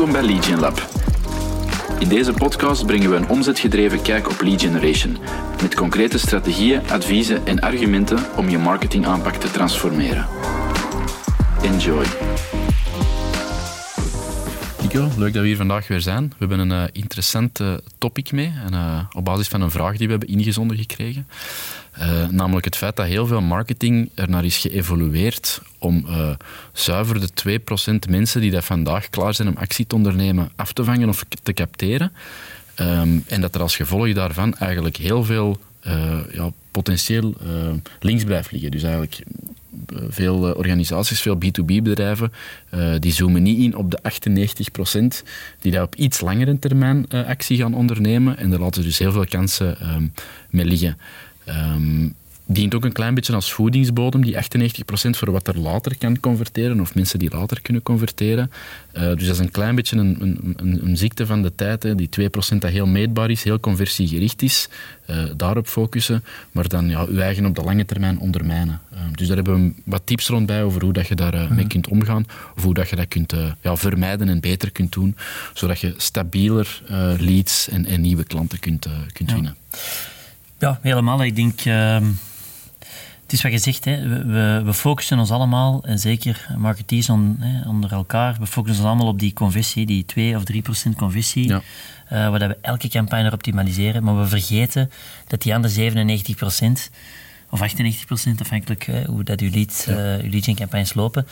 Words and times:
Welkom 0.00 0.20
bij 0.20 0.30
Lead 0.32 0.60
Lab. 0.60 0.88
In 1.98 2.08
deze 2.08 2.32
podcast 2.32 2.86
brengen 2.86 3.10
we 3.10 3.16
een 3.16 3.28
omzetgedreven 3.28 4.02
kijk 4.02 4.30
op 4.30 4.40
lead 4.40 4.60
generation, 4.60 5.18
met 5.62 5.74
concrete 5.74 6.18
strategieën, 6.18 6.90
adviezen 6.90 7.46
en 7.46 7.60
argumenten 7.60 8.18
om 8.36 8.48
je 8.48 8.58
marketingaanpak 8.58 9.34
te 9.34 9.50
transformeren. 9.50 10.26
Enjoy. 11.62 12.04
Nico, 14.82 15.08
leuk 15.16 15.32
dat 15.32 15.42
we 15.42 15.48
hier 15.48 15.56
vandaag 15.56 15.88
weer 15.88 16.00
zijn. 16.00 16.28
We 16.28 16.46
hebben 16.46 16.58
een 16.58 16.70
uh, 16.70 16.84
interessant 16.92 17.60
uh, 17.60 17.74
topic 17.98 18.32
mee, 18.32 18.52
en, 18.66 18.72
uh, 18.72 19.00
op 19.12 19.24
basis 19.24 19.48
van 19.48 19.60
een 19.60 19.70
vraag 19.70 19.96
die 19.96 20.06
we 20.06 20.12
hebben 20.12 20.28
ingezonden 20.28 20.76
gekregen. 20.76 21.26
Namelijk 22.30 22.64
het 22.64 22.76
feit 22.76 22.96
dat 22.96 23.06
heel 23.06 23.26
veel 23.26 23.40
marketing 23.40 24.10
er 24.14 24.30
naar 24.30 24.44
is 24.44 24.56
geëvolueerd 24.56 25.60
om 25.78 26.06
zuiver 26.72 27.20
de 27.20 27.60
2% 28.06 28.10
mensen 28.10 28.40
die 28.40 28.50
dat 28.50 28.64
vandaag 28.64 29.10
klaar 29.10 29.34
zijn 29.34 29.48
om 29.48 29.56
actie 29.56 29.86
te 29.86 29.94
ondernemen 29.94 30.50
af 30.56 30.72
te 30.72 30.84
vangen 30.84 31.08
of 31.08 31.24
te 31.42 31.52
capteren. 31.52 32.12
Um, 32.80 33.24
en 33.26 33.40
dat 33.40 33.54
er 33.54 33.60
als 33.60 33.76
gevolg 33.76 34.12
daarvan 34.12 34.56
eigenlijk 34.56 34.96
heel 34.96 35.24
veel 35.24 35.60
ja, 36.32 36.50
potentieel 36.70 37.34
links 38.00 38.24
blijft 38.24 38.52
liggen. 38.52 38.70
Dus 38.70 38.82
eigenlijk 38.82 39.22
veel 40.08 40.48
eh, 40.48 40.56
organisaties, 40.56 41.20
veel 41.20 41.36
B2B-bedrijven, 41.36 42.32
uh, 42.74 42.94
die 42.98 43.12
zoomen 43.12 43.42
niet 43.42 43.58
in 43.58 43.76
op 43.76 43.90
de 43.90 43.98
98% 45.22 45.22
die 45.60 45.72
daar 45.72 45.82
op 45.82 45.94
iets 45.94 46.20
langere 46.20 46.58
termijn 46.58 47.06
uh, 47.08 47.26
actie 47.26 47.58
gaan 47.58 47.74
ondernemen. 47.74 48.36
En 48.36 48.50
daar 48.50 48.60
laten 48.60 48.82
dus 48.82 48.98
heel 48.98 49.12
veel 49.12 49.26
kansen 49.26 49.94
um, 49.94 50.12
mee 50.50 50.64
liggen. 50.64 50.98
Um, 51.48 52.14
dient 52.52 52.74
ook 52.74 52.84
een 52.84 52.92
klein 52.92 53.14
beetje 53.14 53.34
als 53.34 53.52
voedingsbodem, 53.52 54.24
die 54.24 54.34
98% 54.34 54.38
voor 55.10 55.30
wat 55.30 55.48
er 55.48 55.58
later 55.58 55.98
kan 55.98 56.20
converteren, 56.20 56.80
of 56.80 56.94
mensen 56.94 57.18
die 57.18 57.30
later 57.30 57.60
kunnen 57.62 57.82
converteren. 57.82 58.50
Uh, 58.92 59.02
dus 59.02 59.26
dat 59.26 59.34
is 59.34 59.38
een 59.38 59.50
klein 59.50 59.74
beetje 59.74 59.96
een, 59.96 60.16
een, 60.56 60.80
een 60.86 60.96
ziekte 60.96 61.26
van 61.26 61.42
de 61.42 61.54
tijd, 61.54 61.82
hè. 61.82 61.94
die 61.94 62.08
2% 62.20 62.56
dat 62.58 62.70
heel 62.70 62.86
meetbaar 62.86 63.30
is, 63.30 63.42
heel 63.42 63.60
conversiegericht 63.60 64.42
is, 64.42 64.68
uh, 65.10 65.24
daarop 65.36 65.66
focussen, 65.66 66.24
maar 66.52 66.68
dan 66.68 66.88
ja, 66.88 67.04
uw 67.04 67.18
eigen 67.18 67.46
op 67.46 67.54
de 67.54 67.62
lange 67.62 67.84
termijn 67.84 68.18
ondermijnen. 68.18 68.80
Uh, 68.92 68.98
dus 69.14 69.26
daar 69.26 69.36
hebben 69.36 69.66
we 69.66 69.82
wat 69.84 70.02
tips 70.04 70.26
rond 70.26 70.46
bij 70.46 70.62
over 70.62 70.82
hoe 70.82 70.92
dat 70.92 71.06
je 71.06 71.14
daarmee 71.14 71.48
mee 71.48 71.66
kunt 71.66 71.88
omgaan, 71.88 72.26
of 72.56 72.62
hoe 72.62 72.74
dat 72.74 72.88
je 72.88 72.96
dat 72.96 73.08
kunt 73.08 73.34
ja, 73.60 73.76
vermijden 73.76 74.28
en 74.28 74.40
beter 74.40 74.70
kunt 74.70 74.92
doen, 74.92 75.16
zodat 75.54 75.80
je 75.80 75.94
stabieler 75.96 76.82
leads 77.18 77.68
en, 77.68 77.86
en, 77.86 78.00
nieuwe 78.00 78.24
klanten 78.24 78.58
kunt, 78.58 78.86
kunt 79.12 79.28
ja. 79.28 79.34
winnen. 79.34 79.56
Ja, 80.60 80.78
helemaal. 80.82 81.24
Ik 81.24 81.36
denk 81.36 81.60
ehm, 81.60 82.04
het 83.22 83.32
is 83.32 83.42
wat 83.42 83.52
je 83.52 83.58
zegt, 83.58 83.84
hè. 83.84 84.08
We, 84.24 84.62
we, 84.64 84.74
focussen 84.74 85.18
ons 85.18 85.30
allemaal, 85.30 85.84
en 85.84 85.98
zeker 85.98 86.46
marketeers 86.56 87.08
on, 87.08 87.36
hè, 87.38 87.68
onder 87.68 87.92
elkaar, 87.92 88.36
we 88.38 88.46
focussen 88.46 88.84
ons 88.84 88.92
allemaal 88.92 89.12
op 89.12 89.18
die 89.18 89.32
conversie, 89.32 89.86
die 89.86 90.04
2 90.04 90.36
of 90.36 90.44
3 90.44 90.62
procent 90.62 90.96
conversie, 90.96 91.48
ja. 91.48 91.56
uh, 91.56 91.62
waar 92.10 92.48
we 92.48 92.56
elke 92.60 92.88
campagne 92.88 93.32
optimaliseren, 93.32 94.04
maar 94.04 94.18
we 94.18 94.26
vergeten 94.26 94.90
dat 95.26 95.42
die 95.42 95.54
andere 95.54 95.74
97 95.74 96.36
procent, 96.36 96.90
of 97.50 97.60
98 97.60 98.06
procent, 98.06 98.40
afhankelijk 98.40 98.84
hè, 98.84 99.04
hoe 99.04 99.24
dat 99.24 99.40
uw, 99.40 99.50
lead, 99.50 99.84
ja. 99.86 100.16
uh, 100.16 100.24
uw 100.24 100.30
lead 100.30 100.44
campagnes 100.54 100.94
lopen, 100.94 101.26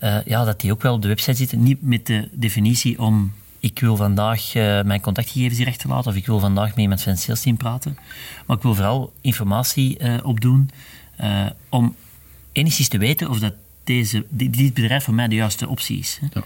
uh, 0.00 0.16
ja, 0.24 0.44
dat 0.44 0.60
die 0.60 0.72
ook 0.72 0.82
wel 0.82 0.94
op 0.94 1.02
de 1.02 1.08
website 1.08 1.36
zitten. 1.36 1.62
Niet 1.62 1.82
met 1.82 2.06
de 2.06 2.28
definitie 2.32 3.00
om 3.00 3.32
ik 3.64 3.78
wil 3.78 3.96
vandaag 3.96 4.54
uh, 4.54 4.82
mijn 4.82 5.00
contactgegevens 5.00 5.58
hier 5.58 5.66
achterlaten 5.66 6.10
of 6.10 6.16
ik 6.16 6.26
wil 6.26 6.38
vandaag 6.38 6.68
met 6.68 6.78
iemand 6.78 7.02
van 7.02 7.12
het 7.12 7.20
sales 7.20 7.40
team 7.40 7.56
praten. 7.56 7.98
Maar 8.46 8.56
ik 8.56 8.62
wil 8.62 8.74
vooral 8.74 9.12
informatie 9.20 9.98
uh, 9.98 10.14
opdoen 10.22 10.70
uh, 11.20 11.46
om 11.68 11.94
enigszins 12.52 12.88
te 12.88 12.98
weten 12.98 13.30
of 13.30 13.38
dat 13.38 13.54
deze, 13.84 14.26
dit 14.28 14.74
bedrijf 14.74 15.04
voor 15.04 15.14
mij 15.14 15.28
de 15.28 15.34
juiste 15.34 15.68
optie 15.68 15.98
is. 15.98 16.18
Ja. 16.32 16.42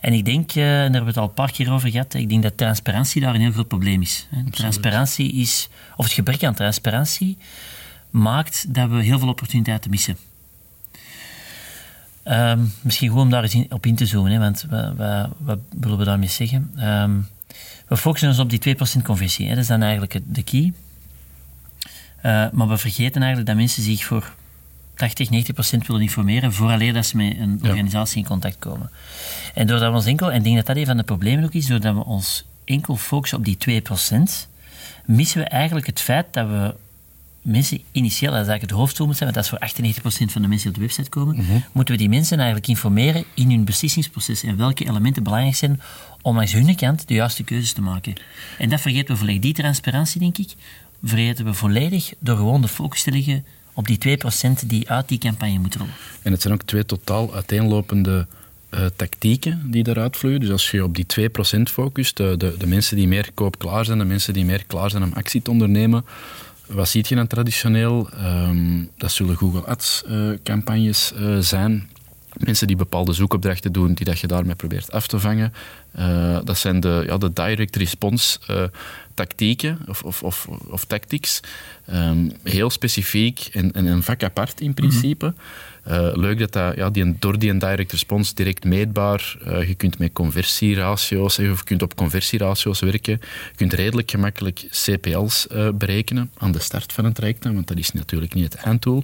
En 0.00 0.12
ik 0.12 0.24
denk, 0.24 0.50
en 0.50 0.62
daar 0.62 0.80
hebben 0.82 1.00
we 1.02 1.06
het 1.06 1.16
al 1.16 1.24
een 1.24 1.34
paar 1.34 1.52
keer 1.52 1.72
over 1.72 1.90
gehad, 1.90 2.14
ik 2.14 2.28
denk 2.28 2.42
dat 2.42 2.56
transparantie 2.56 3.20
daar 3.20 3.34
een 3.34 3.40
heel 3.40 3.52
groot 3.52 3.68
probleem 3.68 4.02
is. 4.02 4.28
Transparantie 4.50 5.32
is, 5.32 5.68
of 5.96 6.04
het 6.04 6.14
gebrek 6.14 6.44
aan 6.44 6.54
transparantie, 6.54 7.38
maakt 8.10 8.74
dat 8.74 8.90
we 8.90 9.02
heel 9.02 9.18
veel 9.18 9.28
opportuniteiten 9.28 9.90
missen. 9.90 10.16
Um, 12.24 12.72
misschien 12.80 13.08
gewoon 13.08 13.24
om 13.24 13.30
daar 13.30 13.42
eens 13.42 13.54
in, 13.54 13.66
op 13.68 13.86
in 13.86 13.94
te 13.94 14.06
zoomen, 14.06 14.32
hè, 14.32 14.38
want 14.38 14.66
wat, 14.96 15.28
wat 15.38 15.58
willen 15.80 15.98
we 15.98 16.04
daarmee 16.04 16.28
zeggen? 16.28 16.88
Um, 16.88 17.26
we 17.88 17.96
focussen 17.96 18.28
ons 18.28 18.38
op 18.38 18.50
die 18.50 18.76
2% 19.00 19.02
conversie. 19.02 19.46
Hè, 19.46 19.54
dat 19.54 19.62
is 19.62 19.68
dan 19.68 19.82
eigenlijk 19.82 20.20
de 20.24 20.42
key. 20.42 20.72
Uh, 22.22 22.50
maar 22.52 22.68
we 22.68 22.76
vergeten 22.76 23.20
eigenlijk 23.22 23.46
dat 23.46 23.56
mensen 23.56 23.82
zich 23.82 24.04
voor 24.04 24.34
80, 24.94 25.30
90 25.30 25.54
procent 25.54 25.86
willen 25.86 26.02
informeren 26.02 26.52
vooraleer 26.52 26.92
dat 26.92 27.06
ze 27.06 27.16
met 27.16 27.38
een 27.38 27.60
organisatie 27.62 28.18
in 28.18 28.24
contact 28.24 28.58
komen. 28.58 28.90
En 29.54 29.66
doordat 29.66 29.90
we 29.90 29.96
ons 29.96 30.06
enkel, 30.06 30.30
en 30.30 30.36
ik 30.36 30.44
denk 30.44 30.56
dat 30.56 30.66
dat 30.66 30.76
een 30.76 30.86
van 30.86 30.96
de 30.96 31.02
problemen 31.02 31.44
ook 31.44 31.54
is, 31.54 31.66
doordat 31.66 31.94
we 31.94 32.04
ons 32.04 32.44
enkel 32.64 32.96
focussen 32.96 33.38
op 33.38 33.44
die 33.44 33.56
2 33.56 33.80
procent, 33.80 34.48
missen 35.04 35.42
we 35.42 35.48
eigenlijk 35.48 35.86
het 35.86 36.00
feit 36.00 36.26
dat 36.30 36.48
we 36.48 36.74
mensen 37.42 37.80
initieel, 37.92 38.30
dat 38.30 38.40
is 38.40 38.48
eigenlijk 38.48 38.70
het 38.70 38.80
hoofddoel 38.80 39.06
moet 39.06 39.16
zijn, 39.16 39.32
want 39.32 39.46
dat 39.46 39.60
is 39.60 39.74
voor 39.74 40.28
98% 40.28 40.32
van 40.32 40.42
de 40.42 40.48
mensen 40.48 40.72
die 40.72 40.82
op 40.82 40.88
de 40.88 40.94
website 40.94 41.08
komen, 41.08 41.36
-hmm. 41.36 41.64
moeten 41.72 41.94
we 41.94 42.00
die 42.00 42.08
mensen 42.08 42.36
eigenlijk 42.36 42.68
informeren 42.68 43.24
in 43.34 43.50
hun 43.50 43.64
beslissingsproces 43.64 44.42
en 44.42 44.56
welke 44.56 44.84
elementen 44.88 45.22
belangrijk 45.22 45.56
zijn 45.56 45.80
om 46.22 46.36
langs 46.36 46.52
hun 46.52 46.76
kant 46.76 47.08
de 47.08 47.14
juiste 47.14 47.42
keuzes 47.44 47.72
te 47.72 47.82
maken. 47.82 48.14
En 48.58 48.68
dat 48.68 48.80
vergeten 48.80 49.14
we 49.14 49.16
volledig. 49.16 49.40
Die 49.40 49.54
transparantie, 49.54 50.20
denk 50.20 50.38
ik, 50.38 50.54
vergeten 51.04 51.44
we 51.44 51.54
volledig 51.54 52.12
door 52.18 52.36
gewoon 52.36 52.60
de 52.60 52.68
focus 52.68 53.02
te 53.02 53.10
leggen 53.10 53.44
op 53.72 53.86
die 53.86 54.18
2% 54.62 54.66
die 54.66 54.90
uit 54.90 55.08
die 55.08 55.18
campagne 55.18 55.58
moeten 55.58 55.80
rollen. 55.80 55.94
En 56.22 56.32
het 56.32 56.42
zijn 56.42 56.54
ook 56.54 56.62
twee 56.62 56.84
totaal 56.84 57.34
uiteenlopende 57.34 58.26
uh, 58.74 58.86
tactieken 58.96 59.70
die 59.70 59.88
eruit 59.88 60.16
vloeien. 60.16 60.40
Dus 60.40 60.50
als 60.50 60.70
je 60.70 60.84
op 60.84 60.94
die 60.94 61.30
2% 61.58 61.62
focust, 61.62 62.16
de, 62.16 62.34
de, 62.36 62.54
de, 62.58 62.66
mensen 62.66 62.96
die 62.96 63.08
meer 63.08 63.30
koopklaar 63.34 63.84
zijn, 63.84 63.98
de 63.98 64.04
mensen 64.04 64.32
die 64.32 64.44
meer 64.44 64.64
klaar 64.66 64.90
zijn 64.90 65.02
om 65.02 65.12
actie 65.12 65.42
te 65.42 65.50
ondernemen, 65.50 66.04
wat 66.74 66.88
ziet 66.88 67.08
je 67.08 67.14
dan 67.14 67.26
traditioneel? 67.26 68.08
Um, 68.24 68.90
dat 68.96 69.12
zullen 69.12 69.36
Google 69.36 69.64
Ads-campagnes 69.64 71.12
uh, 71.16 71.28
uh, 71.28 71.38
zijn. 71.38 71.90
Mensen 72.36 72.66
die 72.66 72.76
bepaalde 72.76 73.12
zoekopdrachten 73.12 73.72
doen, 73.72 73.94
die 73.94 74.06
dat 74.06 74.18
je 74.18 74.26
daarmee 74.26 74.54
probeert 74.54 74.92
af 74.92 75.06
te 75.06 75.18
vangen. 75.18 75.52
Uh, 75.98 76.38
dat 76.44 76.58
zijn 76.58 76.80
de, 76.80 77.04
ja, 77.06 77.18
de 77.18 77.32
direct 77.32 77.76
response 77.76 78.38
tactieken 79.14 79.78
of, 79.88 80.02
of, 80.02 80.22
of, 80.22 80.46
of 80.46 80.84
tactics. 80.84 81.40
Um, 81.92 82.32
heel 82.42 82.70
specifiek 82.70 83.48
en, 83.52 83.72
en, 83.72 83.86
een 83.86 84.02
vak 84.02 84.22
apart 84.22 84.60
in 84.60 84.74
principe. 84.74 85.26
Mm 85.26 85.34
-hmm. 85.36 85.71
Uh, 85.88 86.08
leuk 86.12 86.52
dat 86.52 86.76
ja, 86.76 86.90
die, 86.90 87.16
door 87.18 87.38
die 87.38 87.56
direct 87.56 87.92
response 87.92 88.34
direct 88.34 88.64
meetbaar. 88.64 89.36
Uh, 89.46 89.68
je 89.68 89.74
kunt 89.74 89.98
met 89.98 90.12
conversieratio's 90.12 91.38
of 91.38 91.58
je 91.58 91.64
kunt 91.64 91.82
op 91.82 91.94
conversieratio's 91.94 92.80
werken. 92.80 93.20
Je 93.50 93.56
kunt 93.56 93.72
redelijk 93.72 94.10
gemakkelijk 94.10 94.66
CPL's 94.70 95.46
uh, 95.52 95.68
berekenen 95.70 96.30
aan 96.38 96.52
de 96.52 96.58
start 96.58 96.92
van 96.92 97.04
een 97.04 97.12
traject, 97.12 97.44
want 97.44 97.68
dat 97.68 97.78
is 97.78 97.92
natuurlijk 97.92 98.34
niet 98.34 98.52
het 98.52 98.54
einddoel. 98.54 99.02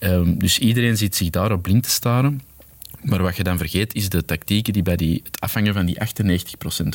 Um, 0.00 0.38
dus 0.38 0.58
iedereen 0.58 0.96
zit 0.96 1.16
zich 1.16 1.30
daarop 1.30 1.62
blind 1.62 1.82
te 1.82 1.90
staren. 1.90 2.40
Maar 3.06 3.22
wat 3.22 3.36
je 3.36 3.42
dan 3.42 3.58
vergeet, 3.58 3.94
is 3.94 4.08
de 4.08 4.24
tactieken 4.24 4.72
die 4.72 4.82
bij 4.82 4.96
die, 4.96 5.20
het 5.24 5.40
afvangen 5.40 5.74
van 5.74 5.86
die 5.86 5.98
98% 5.98 5.98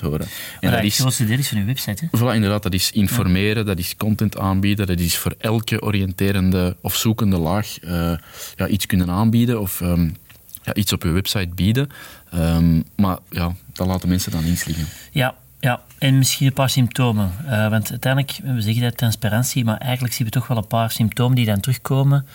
horen. 0.01 0.27
En 0.59 0.71
dat, 0.71 0.83
is 0.83 0.97
de 0.97 1.25
is 1.25 1.47
van 1.47 1.57
je 1.57 1.65
website. 1.65 2.07
Hè? 2.11 2.19
Voilà, 2.19 2.35
inderdaad. 2.35 2.63
Dat 2.63 2.73
is 2.73 2.91
informeren, 2.91 3.65
dat 3.65 3.79
is 3.79 3.95
content 3.97 4.37
aanbieden, 4.37 4.87
dat 4.87 4.99
is 4.99 5.17
voor 5.17 5.35
elke 5.37 5.81
oriënterende 5.81 6.75
of 6.81 6.95
zoekende 6.95 7.37
laag 7.37 7.83
uh, 7.83 8.13
ja, 8.55 8.67
iets 8.67 8.85
kunnen 8.85 9.09
aanbieden 9.09 9.61
of 9.61 9.81
um, 9.81 10.15
ja, 10.63 10.73
iets 10.73 10.93
op 10.93 11.03
je 11.03 11.09
website 11.09 11.49
bieden. 11.55 11.89
Um, 12.33 12.83
maar 12.95 13.17
ja, 13.29 13.55
dat 13.73 13.87
laten 13.87 14.09
mensen 14.09 14.31
dan 14.31 14.43
insliggen. 14.43 14.85
Ja, 15.11 15.35
ja, 15.59 15.81
en 15.97 16.17
misschien 16.17 16.47
een 16.47 16.53
paar 16.53 16.69
symptomen. 16.69 17.31
Uh, 17.45 17.69
want 17.69 17.89
uiteindelijk, 17.89 18.39
we 18.43 18.61
zeggen 18.61 18.83
dat 18.83 18.97
transparantie, 18.97 19.63
maar 19.63 19.77
eigenlijk 19.77 20.13
zien 20.13 20.25
we 20.25 20.33
toch 20.33 20.47
wel 20.47 20.57
een 20.57 20.67
paar 20.67 20.91
symptomen 20.91 21.35
die 21.35 21.45
dan 21.45 21.59
terugkomen. 21.59 22.25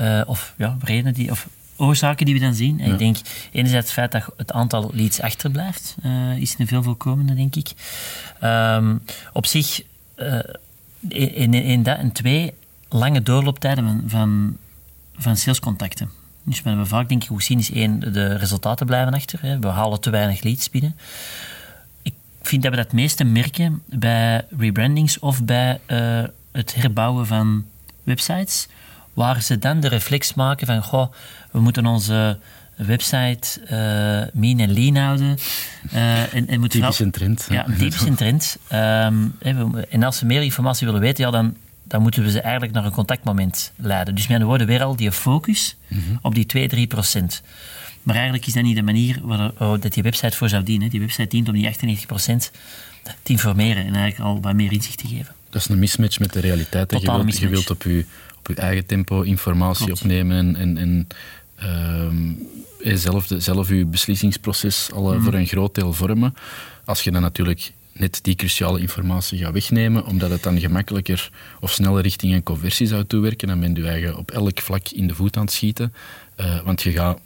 Uh, 0.00 0.20
of 0.26 0.54
ja, 0.56 0.76
redenen 0.82 1.14
die, 1.14 1.30
of 1.30 1.48
oorzaken 1.80 2.26
die 2.26 2.34
we 2.34 2.40
dan 2.40 2.54
zien. 2.54 2.78
Ja. 2.78 2.84
Ik 2.84 2.98
denk 2.98 3.16
enerzijds 3.52 3.86
het 3.86 3.94
feit 3.94 4.12
dat 4.12 4.34
het 4.36 4.52
aantal 4.52 4.90
leads 4.94 5.20
achterblijft, 5.20 5.96
uh, 6.04 6.36
is 6.36 6.54
een 6.58 6.66
veel 6.66 6.82
voorkomende, 6.82 7.34
denk 7.34 7.56
ik. 7.56 7.72
Um, 8.44 9.02
op 9.32 9.46
zich, 9.46 9.82
uh, 10.16 10.38
in, 11.08 11.54
in 11.54 11.82
dat 11.82 11.98
en 11.98 12.12
twee, 12.12 12.54
lange 12.88 13.22
doorlooptijden 13.22 13.84
van, 13.84 14.02
van, 14.06 14.56
van 15.16 15.36
salescontacten. 15.36 16.10
Dus 16.44 16.62
wat 16.62 16.74
we 16.74 16.86
vaak 16.86 17.08
denk 17.08 17.22
ik 17.22 17.28
hoe 17.28 17.42
zien 17.42 17.58
is 17.58 17.70
één, 17.70 18.12
de 18.12 18.36
resultaten 18.36 18.86
blijven 18.86 19.14
achter. 19.14 19.38
Hè. 19.42 19.58
We 19.58 19.66
halen 19.66 20.00
te 20.00 20.10
weinig 20.10 20.42
leads 20.42 20.70
binnen. 20.70 20.96
Ik 22.02 22.14
vind 22.42 22.62
dat 22.62 22.70
we 22.70 22.76
dat 22.76 22.86
het 22.86 22.94
meeste 22.94 23.24
merken 23.24 23.82
bij 23.86 24.44
rebrandings 24.58 25.18
of 25.18 25.44
bij 25.44 25.80
uh, 25.86 26.22
het 26.52 26.74
herbouwen 26.74 27.26
van 27.26 27.64
websites 28.02 28.68
waar 29.20 29.42
ze 29.42 29.58
dan 29.58 29.80
de 29.80 29.88
reflex 29.88 30.34
maken 30.34 30.66
van, 30.66 30.82
goh, 30.82 31.12
we 31.50 31.60
moeten 31.60 31.86
onze 31.86 32.38
website 32.76 33.60
uh, 33.62 34.40
mean 34.40 34.58
en 34.58 34.72
lean 34.72 34.96
houden. 34.96 35.38
Uh, 35.94 36.34
en, 36.34 36.48
en 36.48 36.68
typisch 36.68 36.98
een 36.98 37.10
trend. 37.10 37.46
Ja, 37.50 37.66
typisch 37.78 38.00
een 38.00 38.14
trend. 38.24 38.56
Um, 38.72 39.34
en 39.90 40.02
als 40.02 40.18
ze 40.18 40.26
meer 40.26 40.42
informatie 40.42 40.86
willen 40.86 41.00
weten, 41.00 41.24
ja, 41.24 41.30
dan, 41.30 41.56
dan 41.84 42.02
moeten 42.02 42.22
we 42.22 42.30
ze 42.30 42.40
eigenlijk 42.40 42.72
naar 42.72 42.84
een 42.84 42.90
contactmoment 42.90 43.72
leiden. 43.76 44.14
Dus 44.14 44.22
met 44.22 44.32
andere 44.32 44.48
woorden, 44.48 44.66
weer 44.66 44.82
al 44.82 44.96
die 44.96 45.12
focus 45.12 45.76
mm 45.88 46.02
-hmm. 46.06 46.18
op 46.22 46.34
die 46.34 46.46
2, 46.46 46.68
3 46.68 46.86
procent. 46.86 47.42
Maar 48.02 48.14
eigenlijk 48.14 48.46
is 48.46 48.52
dat 48.52 48.62
niet 48.62 48.76
de 48.76 48.82
manier 48.82 49.18
waarop 49.22 49.82
dat 49.82 49.92
die 49.92 50.02
website 50.02 50.36
voor 50.36 50.48
zou 50.48 50.62
dienen. 50.62 50.90
Die 50.90 51.00
website 51.00 51.28
dient 51.28 51.48
om 51.48 51.54
die 51.54 51.74
98% 51.74 51.76
te 53.02 53.32
informeren 53.32 53.86
en 53.86 53.94
eigenlijk 53.94 54.20
al 54.30 54.40
wat 54.40 54.54
meer 54.54 54.72
inzicht 54.72 54.98
te 54.98 55.08
geven. 55.08 55.34
Dat 55.50 55.60
is 55.60 55.68
een 55.68 55.78
mismatch 55.78 56.18
met 56.18 56.32
de 56.32 56.40
realiteit. 56.40 56.90
Je 56.90 57.00
wilt, 57.00 57.38
je 57.38 57.48
wilt, 57.48 57.70
op 57.70 57.82
je, 57.82 58.04
op 58.40 58.48
je 58.48 58.54
eigen 58.54 58.86
tempo 58.86 59.22
informatie 59.22 59.92
opnemen 59.92 60.36
en, 60.36 60.56
en, 60.56 60.76
en 60.76 61.06
uh, 62.82 62.96
zelf, 62.96 63.26
de, 63.26 63.40
zelf 63.40 63.68
je 63.68 63.84
beslissingsproces 63.84 64.90
al 64.92 65.14
mm. 65.14 65.22
voor 65.22 65.34
een 65.34 65.46
groot 65.46 65.74
deel 65.74 65.92
vormen. 65.92 66.34
Als 66.84 67.02
je 67.02 67.10
dan 67.10 67.22
natuurlijk 67.22 67.72
net 67.92 68.18
die 68.22 68.34
cruciale 68.34 68.80
informatie 68.80 69.38
gaat 69.38 69.52
wegnemen, 69.52 70.06
omdat 70.06 70.30
het 70.30 70.42
dan 70.42 70.60
gemakkelijker 70.60 71.30
of 71.60 71.72
sneller 71.72 72.02
richting 72.02 72.34
een 72.34 72.42
conversie 72.42 72.86
zou 72.86 73.04
toewerken, 73.04 73.48
dan 73.48 73.60
ben 73.60 73.74
je 73.74 73.88
eigen 73.88 74.16
op 74.16 74.30
elk 74.30 74.60
vlak 74.60 74.88
in 74.88 75.06
de 75.06 75.14
voet 75.14 75.36
aan 75.36 75.42
het 75.42 75.52
schieten. 75.52 75.94
Uh, 76.40 76.60
want 76.62 76.82
je 76.82 76.92
gaat, 76.92 77.18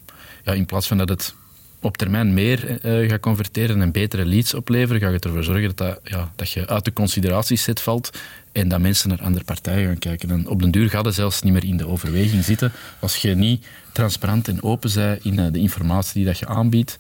ja, 0.45 0.53
in 0.53 0.67
plaats 0.67 0.87
van 0.87 0.99
dat 0.99 1.09
het 1.09 1.35
op 1.81 1.97
termijn 1.97 2.35
meer 2.35 2.87
uh, 2.87 3.11
gaat 3.11 3.21
converteren 3.21 3.83
en 3.83 3.93
betere 3.93 4.25
leads 4.27 4.55
opleveren, 4.55 5.01
ga 5.01 5.09
je 5.09 5.19
ervoor 5.19 5.45
zorgen 5.45 5.75
dat, 5.75 5.77
dat, 5.77 6.01
ja, 6.05 6.33
dat 6.37 6.51
je 6.51 6.67
uit 6.69 6.85
de 6.85 6.93
consideratieset 6.93 7.81
valt 7.81 8.19
en 8.55 8.69
dat 8.69 8.81
mensen 8.81 9.09
naar 9.09 9.23
andere 9.23 9.45
partijen 9.45 9.87
gaan 9.87 9.99
kijken. 9.99 10.31
En 10.31 10.49
op 10.49 10.63
den 10.63 10.71
duur 10.71 10.91
gaat 10.91 11.05
het 11.05 11.15
zelfs 11.15 11.43
niet 11.43 11.53
meer 11.53 11.65
in 11.65 11.77
de 11.77 11.89
overweging 11.89 12.45
zitten 12.45 12.73
als 12.99 13.17
je 13.17 13.35
niet 13.35 13.67
transparant 13.93 14.49
en 14.49 14.63
open 14.63 14.91
bent 14.95 15.25
in 15.25 15.39
uh, 15.39 15.47
de 15.53 15.59
informatie 15.59 16.15
die 16.15 16.25
dat 16.25 16.39
je 16.39 16.47
aanbiedt. 16.47 16.97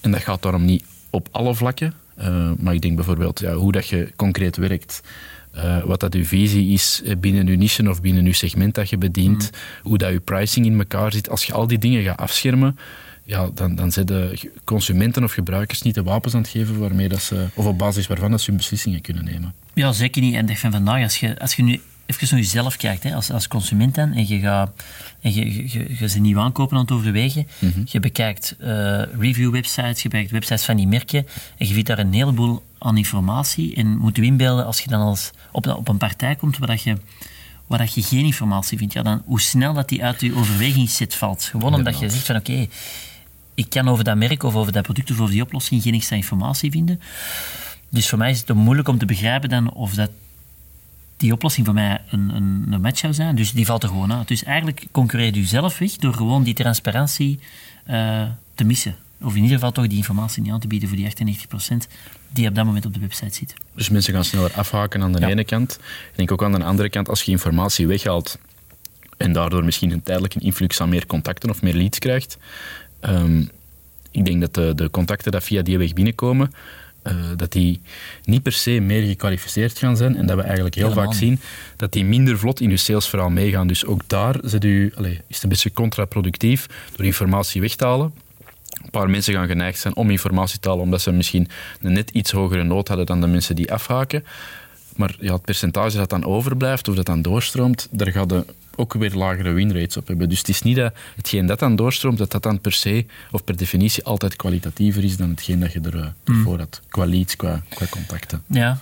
En 0.00 0.10
dat 0.10 0.20
gaat 0.20 0.42
daarom 0.42 0.64
niet 0.64 0.84
op 1.10 1.28
alle 1.30 1.54
vlakken, 1.54 1.94
uh, 2.18 2.50
maar 2.58 2.74
ik 2.74 2.80
denk 2.80 2.96
bijvoorbeeld 2.96 3.40
ja, 3.40 3.54
hoe 3.54 3.72
dat 3.72 3.86
je 3.86 4.12
concreet 4.16 4.56
werkt. 4.56 5.00
Uh, 5.56 5.84
wat 5.84 6.00
dat 6.00 6.14
uw 6.14 6.24
visie 6.24 6.72
is 6.72 7.02
binnen 7.18 7.46
uw 7.46 7.56
niche 7.56 7.90
of 7.90 8.00
binnen 8.00 8.24
uw 8.24 8.32
segment 8.32 8.74
dat 8.74 8.90
je 8.90 8.98
bedient, 8.98 9.50
mm. 9.52 9.58
hoe 9.82 9.98
dat 9.98 10.10
uw 10.10 10.20
pricing 10.20 10.66
in 10.66 10.78
elkaar 10.78 11.12
zit. 11.12 11.30
Als 11.30 11.44
je 11.44 11.52
al 11.52 11.66
die 11.66 11.78
dingen 11.78 12.02
gaat 12.02 12.18
afschermen, 12.18 12.78
ja, 13.24 13.50
dan, 13.54 13.74
dan 13.74 13.92
zijn 13.92 14.06
de 14.06 14.50
consumenten 14.64 15.24
of 15.24 15.32
gebruikers 15.32 15.82
niet 15.82 15.94
de 15.94 16.02
wapens 16.02 16.34
aan 16.34 16.40
het 16.40 16.50
geven 16.50 16.78
waarmee 16.78 17.08
dat 17.08 17.22
ze, 17.22 17.46
of 17.54 17.66
op 17.66 17.78
basis 17.78 18.06
waarvan 18.06 18.30
dat 18.30 18.40
ze 18.40 18.50
hun 18.50 18.58
beslissingen 18.58 19.00
kunnen 19.00 19.24
nemen. 19.24 19.54
Ja, 19.74 19.92
zeker 19.92 20.22
niet. 20.22 20.34
En 20.34 20.46
de 20.46 20.56
van 20.56 20.70
vandaag, 20.70 21.02
als 21.02 21.16
je, 21.16 21.38
als 21.40 21.54
je 21.54 21.62
nu 21.62 21.80
even 22.06 22.28
naar 22.30 22.40
jezelf 22.40 22.76
kijkt, 22.76 23.02
hè, 23.02 23.14
als, 23.14 23.30
als 23.30 23.48
consument 23.48 23.94
dan, 23.94 24.12
en 24.12 24.28
je 24.28 24.38
gaat 24.38 24.70
en 25.20 25.34
je, 25.34 25.70
je, 25.72 25.96
je, 25.98 26.08
ze 26.08 26.20
nieuw 26.20 26.38
aankopen 26.38 26.76
aan 26.76 26.82
het 26.82 26.92
overwegen, 26.92 27.46
mhm. 27.58 27.80
je 27.84 28.00
bekijkt 28.00 28.56
uh, 28.60 29.02
review-websites, 29.18 30.02
je 30.02 30.08
bekijkt 30.08 30.30
websites 30.30 30.64
van 30.64 30.76
die 30.76 30.86
merken, 30.86 31.26
en 31.58 31.66
je 31.66 31.72
vindt 31.72 31.88
daar 31.88 31.98
een 31.98 32.12
heleboel 32.12 32.62
aan 32.78 32.96
informatie. 32.96 33.74
En 33.74 33.98
moet 33.98 34.16
je 34.16 34.22
inbeelden, 34.22 34.66
als 34.66 34.80
je 34.80 34.88
dan 34.88 35.00
als 35.00 35.30
op, 35.52 35.66
op 35.66 35.88
een 35.88 35.96
partij 35.96 36.36
komt 36.36 36.58
waar 36.58 36.68
dat 36.68 36.82
je 36.82 36.96
waar 37.66 37.78
dat 37.78 37.94
je 37.94 38.02
geen 38.02 38.24
informatie 38.24 38.78
vindt, 38.78 38.92
ja, 38.92 39.02
dan 39.02 39.22
hoe 39.24 39.40
snel 39.40 39.72
dat 39.72 39.88
die 39.88 40.04
uit 40.04 40.20
je 40.20 40.34
overwegingszit 40.34 41.14
valt. 41.14 41.42
Gewoon 41.42 41.74
omdat 41.74 41.98
je 41.98 42.10
zegt 42.10 42.26
van 42.26 42.36
oké, 42.36 42.66
ik 43.54 43.70
kan 43.70 43.88
over 43.88 44.04
dat 44.04 44.16
merk 44.16 44.42
of 44.42 44.54
over 44.54 44.72
dat 44.72 44.82
product 44.82 45.10
of 45.10 45.20
over 45.20 45.32
die 45.32 45.42
oplossing 45.42 45.82
geen 45.82 45.94
extra 45.94 46.16
informatie 46.16 46.70
vinden. 46.70 47.00
Dus 47.92 48.08
voor 48.08 48.18
mij 48.18 48.30
is 48.30 48.38
het 48.38 48.54
moeilijk 48.54 48.88
om 48.88 48.98
te 48.98 49.06
begrijpen 49.06 49.48
dan 49.48 49.72
of 49.72 49.94
dat 49.94 50.10
die 51.16 51.32
oplossing 51.32 51.66
voor 51.66 51.74
mij 51.74 52.00
een, 52.10 52.30
een, 52.34 52.66
een 52.70 52.80
match 52.80 52.98
zou 52.98 53.14
zijn. 53.14 53.36
Dus 53.36 53.52
die 53.52 53.66
valt 53.66 53.82
er 53.82 53.88
gewoon 53.88 54.12
uit. 54.12 54.28
Dus 54.28 54.44
eigenlijk 54.44 54.86
concurreer 54.90 55.34
je 55.34 55.46
zelf 55.46 55.78
weg 55.78 55.96
door 55.96 56.14
gewoon 56.14 56.42
die 56.42 56.54
transparantie 56.54 57.38
uh, 57.90 58.22
te 58.54 58.64
missen. 58.64 58.96
Of 59.20 59.30
in 59.30 59.42
ieder 59.42 59.54
geval 59.54 59.72
toch 59.72 59.86
die 59.86 59.96
informatie 59.96 60.42
niet 60.42 60.52
aan 60.52 60.60
te 60.60 60.66
bieden 60.66 60.88
voor 60.88 60.96
die 60.96 61.10
98% 61.84 61.88
die 62.28 62.48
op 62.48 62.54
dat 62.54 62.64
moment 62.64 62.86
op 62.86 62.94
de 62.94 63.00
website 63.00 63.34
zit. 63.34 63.54
Dus 63.74 63.88
mensen 63.88 64.14
gaan 64.14 64.24
sneller 64.24 64.52
afhaken 64.52 65.02
aan 65.02 65.12
de 65.12 65.26
ene 65.26 65.44
kant. 65.44 65.72
Ik 66.10 66.16
denk 66.16 66.32
ook 66.32 66.42
aan 66.42 66.52
de 66.52 66.64
andere 66.64 66.88
kant, 66.88 67.08
als 67.08 67.22
je 67.22 67.30
informatie 67.30 67.86
weghaalt 67.86 68.38
en 69.16 69.32
daardoor 69.32 69.64
misschien 69.64 69.90
een 69.90 70.02
tijdelijke 70.02 70.40
influx 70.40 70.80
aan 70.80 70.88
meer 70.88 71.06
contacten 71.06 71.50
of 71.50 71.62
meer 71.62 71.74
leads 71.74 71.98
krijgt, 71.98 72.38
Um, 73.08 73.50
ik 74.10 74.24
denk 74.24 74.40
dat 74.40 74.54
de, 74.54 74.74
de, 74.74 74.90
contacten 74.90 75.32
dat 75.32 75.44
via 75.44 75.62
die 75.62 75.78
weg 75.78 75.92
binnenkomen, 75.92 76.52
uh, 77.04 77.14
dat 77.36 77.52
die 77.52 77.80
niet 78.24 78.42
per 78.42 78.52
se 78.52 78.70
meer 78.70 79.06
gekwalificeerd 79.06 79.78
gaan 79.78 79.96
zijn 79.96 80.16
en 80.16 80.26
dat 80.26 80.36
we 80.36 80.42
eigenlijk 80.42 80.74
heel 80.74 80.92
vaak 80.92 81.14
zien 81.14 81.40
dat 81.76 81.92
die 81.92 82.04
minder 82.04 82.38
vlot 82.38 82.60
in 82.60 82.70
je 82.70 82.76
salesverhaal 82.76 83.30
meegaan. 83.30 83.66
Dus 83.66 83.84
ook 83.84 84.02
daar 84.06 84.36
zit 84.42 84.64
u, 84.64 84.92
allez, 84.96 85.12
is 85.12 85.34
het 85.34 85.42
een 85.42 85.48
beetje 85.48 85.72
contraproductief 85.72 86.66
door 86.96 87.06
informatie 87.06 87.60
weg 87.60 87.74
te 87.74 87.84
halen. 87.84 88.12
Een 88.82 88.90
paar 88.90 89.10
mensen 89.10 89.34
gaan 89.34 89.46
geneigd 89.46 89.78
zijn 89.78 89.96
om 89.96 90.10
informatie 90.10 90.58
te 90.58 90.68
halen 90.68 90.84
omdat 90.84 91.00
ze 91.00 91.12
misschien 91.12 91.48
een 91.80 91.92
net 91.92 92.10
iets 92.10 92.30
hogere 92.30 92.62
nood 92.62 92.88
hadden 92.88 93.06
dan 93.06 93.20
de 93.20 93.26
mensen 93.26 93.56
die 93.56 93.72
afhaken. 93.72 94.24
Maar 94.96 95.16
ja, 95.20 95.32
het 95.32 95.44
percentage 95.44 95.96
dat 95.96 96.10
dan 96.10 96.24
overblijft 96.24 96.88
of 96.88 96.94
dat 96.94 97.06
dan 97.06 97.22
doorstroomt, 97.22 97.88
daar 97.90 98.12
gaat 98.12 98.28
de 98.28 98.44
ook 98.76 98.94
weer 98.94 99.14
lagere 99.14 99.52
winrates 99.52 99.96
op 99.96 100.06
hebben. 100.06 100.28
Dus 100.28 100.38
het 100.38 100.48
is 100.48 100.62
niet 100.62 100.76
dat 100.76 100.94
hetgeen 101.16 101.46
dat 101.46 101.58
dan 101.58 101.76
doorstroomt, 101.76 102.18
dat 102.18 102.30
dat 102.30 102.42
dan 102.42 102.60
per 102.60 102.72
se 102.72 103.06
of 103.30 103.44
per 103.44 103.56
definitie 103.56 104.04
altijd 104.04 104.36
kwalitatiever 104.36 105.04
is 105.04 105.16
dan 105.16 105.30
hetgeen 105.30 105.60
dat 105.60 105.72
je 105.72 105.80
er, 105.80 105.94
uh, 105.94 106.06
ervoor 106.24 106.58
had. 106.58 106.82
Qua 106.88 107.06
leads, 107.06 107.36
qua, 107.36 107.62
qua 107.68 107.86
contacten. 107.86 108.42
Ja, 108.46 108.80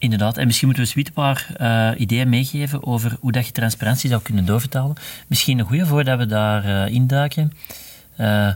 Inderdaad, 0.00 0.36
en 0.36 0.46
misschien 0.46 0.68
moeten 0.68 0.94
we 0.94 1.00
een 1.04 1.12
paar 1.12 1.46
uh, 1.60 2.00
ideeën 2.00 2.28
meegeven 2.28 2.86
over 2.86 3.16
hoe 3.20 3.32
dat 3.32 3.46
je 3.46 3.52
transparantie 3.52 4.10
zou 4.10 4.22
kunnen 4.22 4.44
doorvertalen. 4.44 4.96
Misschien 5.26 5.58
een 5.58 5.64
goede 5.64 5.86
voordat 5.86 6.18
we 6.18 6.26
daar 6.26 6.64
uh, 6.64 6.94
induiken. 6.94 7.52
Uh, 8.20 8.52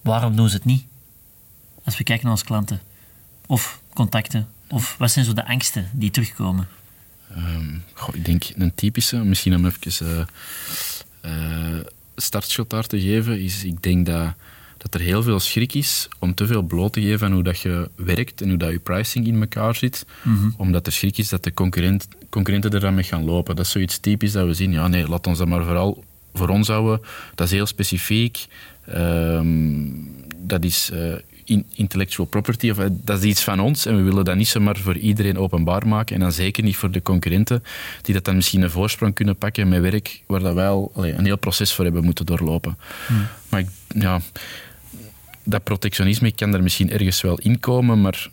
waarom 0.00 0.36
doen 0.36 0.48
ze 0.48 0.54
het 0.56 0.64
niet? 0.64 0.84
Als 1.84 1.96
we 1.96 2.04
kijken 2.04 2.24
naar 2.24 2.34
onze 2.34 2.44
klanten. 2.44 2.80
Of 3.46 3.80
contacten. 3.94 4.48
Of 4.68 4.96
wat 4.98 5.10
zijn 5.10 5.24
zo 5.24 5.32
de 5.32 5.46
angsten 5.46 5.88
die 5.92 6.10
terugkomen? 6.10 6.68
Um, 7.36 7.82
ik 8.12 8.24
denk 8.24 8.44
een 8.56 8.74
typische, 8.74 9.16
misschien 9.16 9.54
om 9.54 9.66
even 9.66 10.06
uh, 10.06 10.24
uh, 11.24 11.80
startshot 12.16 12.70
daar 12.70 12.86
te 12.86 13.00
geven, 13.00 13.40
is 13.40 13.64
ik 13.64 13.82
denk 13.82 14.06
dat, 14.06 14.34
dat 14.76 14.94
er 14.94 15.00
heel 15.00 15.22
veel 15.22 15.40
schrik 15.40 15.74
is 15.74 16.08
om 16.18 16.34
te 16.34 16.46
veel 16.46 16.62
bloot 16.62 16.92
te 16.92 17.00
geven 17.00 17.26
aan 17.26 17.32
hoe 17.32 17.42
dat 17.42 17.60
je 17.60 17.90
werkt 17.96 18.40
en 18.40 18.48
hoe 18.48 18.58
dat 18.58 18.70
je 18.70 18.78
pricing 18.78 19.26
in 19.26 19.40
elkaar 19.40 19.74
zit. 19.74 20.06
Mhm. 20.22 20.50
Omdat 20.56 20.86
er 20.86 20.92
schrik 20.92 21.18
is 21.18 21.28
dat 21.28 21.44
de 21.44 21.54
concurrent, 21.54 22.08
concurrenten 22.30 22.70
er 22.70 22.80
dan 22.80 22.94
mee 22.94 23.04
gaan 23.04 23.24
lopen. 23.24 23.56
Dat 23.56 23.64
is 23.64 23.70
zoiets 23.70 23.98
typisch 23.98 24.32
dat 24.32 24.46
we 24.46 24.54
zien, 24.54 24.72
ja 24.72 24.88
nee, 24.88 25.08
laat 25.08 25.26
ons 25.26 25.38
dat 25.38 25.48
maar 25.48 25.64
vooral 25.64 26.04
voor 26.34 26.48
ons 26.48 26.68
houden. 26.68 27.06
Dat 27.34 27.46
is 27.46 27.52
heel 27.52 27.66
specifiek. 27.66 28.46
Um, 28.94 30.10
dat 30.38 30.64
is 30.64 30.90
uh, 30.92 31.14
intellectual 31.74 32.26
property, 32.26 32.70
of, 32.70 32.78
eh, 32.78 32.86
dat 32.90 33.18
is 33.18 33.24
iets 33.24 33.42
van 33.42 33.60
ons 33.60 33.86
en 33.86 33.96
we 33.96 34.02
willen 34.02 34.24
dat 34.24 34.36
niet 34.36 34.48
zomaar 34.48 34.76
voor 34.76 34.96
iedereen 34.96 35.38
openbaar 35.38 35.88
maken 35.88 36.14
en 36.14 36.20
dan 36.20 36.32
zeker 36.32 36.62
niet 36.62 36.76
voor 36.76 36.90
de 36.90 37.02
concurrenten, 37.02 37.62
die 38.02 38.14
dat 38.14 38.24
dan 38.24 38.34
misschien 38.34 38.62
een 38.62 38.70
voorsprong 38.70 39.14
kunnen 39.14 39.36
pakken 39.36 39.68
met 39.68 39.80
werk 39.80 40.22
waar 40.26 40.40
dat 40.40 40.54
wij 40.54 40.68
al 40.68 40.92
een 40.94 41.24
heel 41.24 41.38
proces 41.38 41.72
voor 41.72 41.84
hebben 41.84 42.04
moeten 42.04 42.26
doorlopen. 42.26 42.78
Hmm. 43.06 43.26
Maar 43.48 43.60
ik, 43.60 43.68
ja, 43.94 44.20
dat 45.44 45.64
protectionisme 45.64 46.32
kan 46.32 46.54
er 46.54 46.62
misschien 46.62 46.90
ergens 46.90 47.20
wel 47.20 47.38
inkomen, 47.38 48.00
maar 48.00 48.30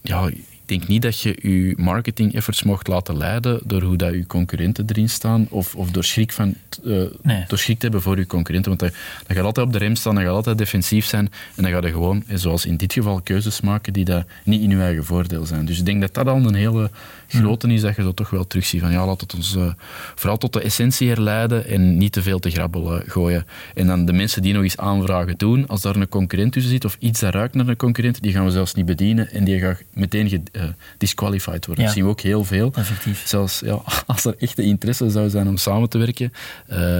ja, 0.00 0.30
denk 0.64 0.88
niet 0.88 1.02
dat 1.02 1.20
je 1.20 1.38
je 1.42 1.74
marketing 1.76 2.34
efforts 2.34 2.62
mocht 2.62 2.88
laten 2.88 3.16
leiden 3.16 3.60
door 3.64 3.82
hoe 3.82 3.96
dat 3.96 4.12
je 4.12 4.26
concurrenten 4.26 4.84
erin 4.88 5.08
staan 5.08 5.46
of, 5.50 5.74
of 5.74 5.90
door, 5.90 6.04
schrik 6.04 6.32
van, 6.32 6.54
uh, 6.84 7.04
door 7.48 7.58
schrik 7.58 7.78
te 7.78 7.82
hebben 7.82 8.02
voor 8.02 8.18
je 8.18 8.26
concurrenten. 8.26 8.70
Want 8.70 8.80
dan, 8.80 9.00
dan 9.26 9.36
gaat 9.36 9.44
altijd 9.44 9.66
op 9.66 9.72
de 9.72 9.78
rem 9.78 9.94
staan, 9.94 10.14
dan 10.14 10.24
gaat 10.24 10.32
altijd 10.32 10.58
defensief 10.58 11.06
zijn 11.06 11.30
en 11.56 11.62
dan 11.62 11.72
ga 11.72 11.86
je 11.86 11.92
gewoon, 11.92 12.24
zoals 12.34 12.66
in 12.66 12.76
dit 12.76 12.92
geval, 12.92 13.20
keuzes 13.20 13.60
maken 13.60 13.92
die 13.92 14.04
dat 14.04 14.26
niet 14.44 14.62
in 14.62 14.70
je 14.70 14.80
eigen 14.80 15.04
voordeel 15.04 15.46
zijn. 15.46 15.64
Dus 15.64 15.78
ik 15.78 15.84
denk 15.84 16.00
dat 16.00 16.14
dat 16.14 16.26
al 16.26 16.36
een 16.36 16.54
hele 16.54 16.90
grote 17.28 17.68
is 17.68 17.80
dat 17.80 17.96
je 17.96 18.02
dat 18.02 18.16
toch 18.16 18.30
wel 18.30 18.46
terugziet. 18.46 18.80
Van 18.80 18.90
ja, 18.90 19.06
laat 19.06 19.20
het 19.20 19.34
ons 19.34 19.54
uh, 19.54 19.72
vooral 20.14 20.38
tot 20.38 20.52
de 20.52 20.60
essentie 20.60 21.08
herleiden 21.08 21.66
en 21.66 21.98
niet 21.98 22.12
te 22.12 22.22
veel 22.22 22.38
te 22.38 22.50
grabbel 22.50 22.96
uh, 22.96 23.02
gooien. 23.06 23.46
En 23.74 23.86
dan 23.86 24.04
de 24.04 24.12
mensen 24.12 24.42
die 24.42 24.52
nog 24.52 24.62
eens 24.62 24.76
aanvragen 24.76 25.38
doen, 25.38 25.68
als 25.68 25.82
daar 25.82 25.96
een 25.96 26.08
concurrent 26.08 26.52
tussen 26.52 26.72
zit 26.72 26.84
of 26.84 26.96
iets 26.98 27.20
dat 27.20 27.34
ruikt 27.34 27.54
naar 27.54 27.68
een 27.68 27.76
concurrent, 27.76 28.22
die 28.22 28.32
gaan 28.32 28.44
we 28.44 28.50
zelfs 28.50 28.74
niet 28.74 28.86
bedienen 28.86 29.30
en 29.30 29.44
die 29.44 29.58
gaan 29.58 29.76
meteen 29.92 30.28
uh, 30.52 30.62
disqualified 30.98 31.66
worden. 31.66 31.84
Dat 31.84 31.94
zien 31.94 32.04
we 32.04 32.10
ook 32.10 32.20
heel 32.20 32.44
veel. 32.44 32.72
Effectief. 32.74 33.26
Zelfs 33.26 33.60
ja, 33.60 33.82
als 34.06 34.24
er 34.24 34.34
echte 34.38 34.62
interesse 34.62 35.10
zou 35.10 35.30
zijn 35.30 35.48
om 35.48 35.56
samen 35.56 35.88
te 35.88 35.98
werken, 35.98 36.32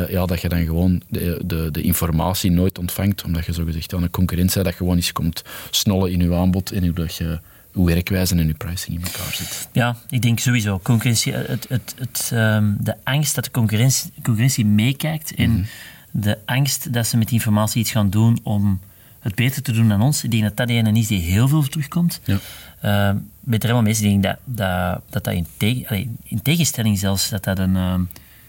ja, 0.08 0.26
dat 0.26 0.40
je 0.40 0.48
dan 0.48 0.64
gewoon 0.64 1.02
de, 1.08 1.40
de, 1.44 1.70
de, 1.70 1.82
informatie 1.82 2.50
nooit 2.50 2.78
ontvangt, 2.78 3.24
omdat 3.24 3.46
je 3.46 3.52
zogezegd 3.52 3.94
aan 3.94 4.02
een 4.02 4.10
concurrent 4.10 4.54
bent, 4.54 4.66
dat 4.66 4.74
gewoon 4.74 4.96
eens 4.96 5.12
komt 5.12 5.42
snollen 5.70 6.12
in 6.12 6.20
je 6.20 6.34
aanbod 6.34 6.72
en 6.72 6.84
hoe 6.84 6.92
dat 6.92 7.16
je 7.16 7.40
hoe 7.72 7.86
werkwijze 7.86 8.34
en 8.34 8.46
uw 8.46 8.54
pricing 8.56 8.96
in 8.96 9.04
elkaar 9.04 9.32
zit. 9.32 9.68
Ja, 9.72 9.96
ik 10.08 10.22
denk 10.22 10.38
sowieso. 10.38 10.80
Concurrentie, 10.82 11.32
het, 11.32 11.66
het, 11.68 11.94
het, 11.98 12.30
um, 12.34 12.76
de 12.80 12.94
angst 13.04 13.34
dat 13.34 13.44
de 13.44 13.50
concurrentie, 13.50 14.12
concurrentie 14.22 14.66
meekijkt 14.66 15.34
en 15.34 15.50
mhm. 15.50 15.62
de 16.10 16.38
angst 16.44 16.92
dat 16.92 17.06
ze 17.06 17.16
met 17.16 17.30
informatie 17.30 17.80
iets 17.80 17.90
gaan 17.90 18.10
doen 18.10 18.38
om 18.42 18.80
het 19.20 19.34
beter 19.34 19.62
te 19.62 19.72
doen 19.72 19.88
dan 19.88 20.00
ons. 20.00 20.24
Ik 20.24 20.30
denk 20.30 20.42
dat 20.42 20.56
dat 20.56 20.66
de 20.66 20.72
ene 20.72 20.98
is 20.98 21.06
die 21.06 21.20
heel 21.20 21.48
veel 21.48 21.62
terugkomt. 21.62 22.20
Ja. 22.24 22.38
Ehm, 22.80 23.16
met 23.44 23.62
helemaal. 23.62 23.86
Ik 23.86 23.98
denk 23.98 24.22
dat 24.22 24.36
dat, 24.44 25.00
dat, 25.10 25.24
dat 25.24 25.34
in, 25.34 26.18
in 26.22 26.42
tegenstelling 26.42 26.98
zelfs, 26.98 27.28
dat 27.28 27.44
dat 27.44 27.58
een, 27.58 27.74
uh, 27.74 27.94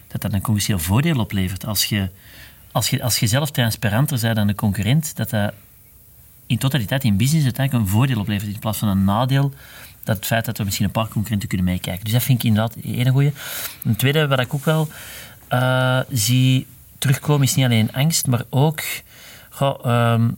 dat 0.08 0.20
dat 0.20 0.32
een 0.32 0.40
commercieel 0.40 0.78
voordeel 0.78 1.18
oplevert. 1.18 1.66
Als 1.66 1.84
je, 1.84 2.10
als, 2.72 2.90
je, 2.90 3.02
als 3.02 3.18
je 3.18 3.26
zelf 3.26 3.50
transparanter 3.50 4.20
bent 4.20 4.36
dan 4.36 4.46
de 4.46 4.54
concurrent, 4.54 5.16
dat 5.16 5.30
dat 5.30 5.52
in 6.46 6.58
totaliteit 6.58 7.04
in 7.04 7.16
business 7.16 7.44
uiteindelijk 7.44 7.86
een 7.86 7.92
voordeel 7.92 8.20
oplevert 8.20 8.54
in 8.54 8.58
plaats 8.58 8.78
van 8.78 8.88
een 8.88 9.04
nadeel. 9.04 9.52
Dat 10.04 10.16
het 10.16 10.26
feit 10.26 10.44
dat 10.44 10.58
we 10.58 10.64
misschien 10.64 10.86
een 10.86 10.92
paar 10.92 11.08
concurrenten 11.08 11.48
kunnen 11.48 11.66
meekijken. 11.66 12.04
Dus 12.04 12.12
dat 12.12 12.22
vind 12.22 12.38
ik 12.38 12.44
inderdaad 12.44 12.76
een 12.82 13.08
goede. 13.08 13.32
Een 13.84 13.96
tweede, 13.96 14.26
wat 14.26 14.40
ik 14.40 14.54
ook 14.54 14.64
wel 14.64 14.88
uh, 15.50 16.00
zie 16.10 16.66
terugkomen, 16.98 17.46
is 17.46 17.54
niet 17.54 17.64
alleen 17.64 17.92
angst, 17.92 18.26
maar 18.26 18.42
ook 18.50 18.82
ehm, 19.58 20.30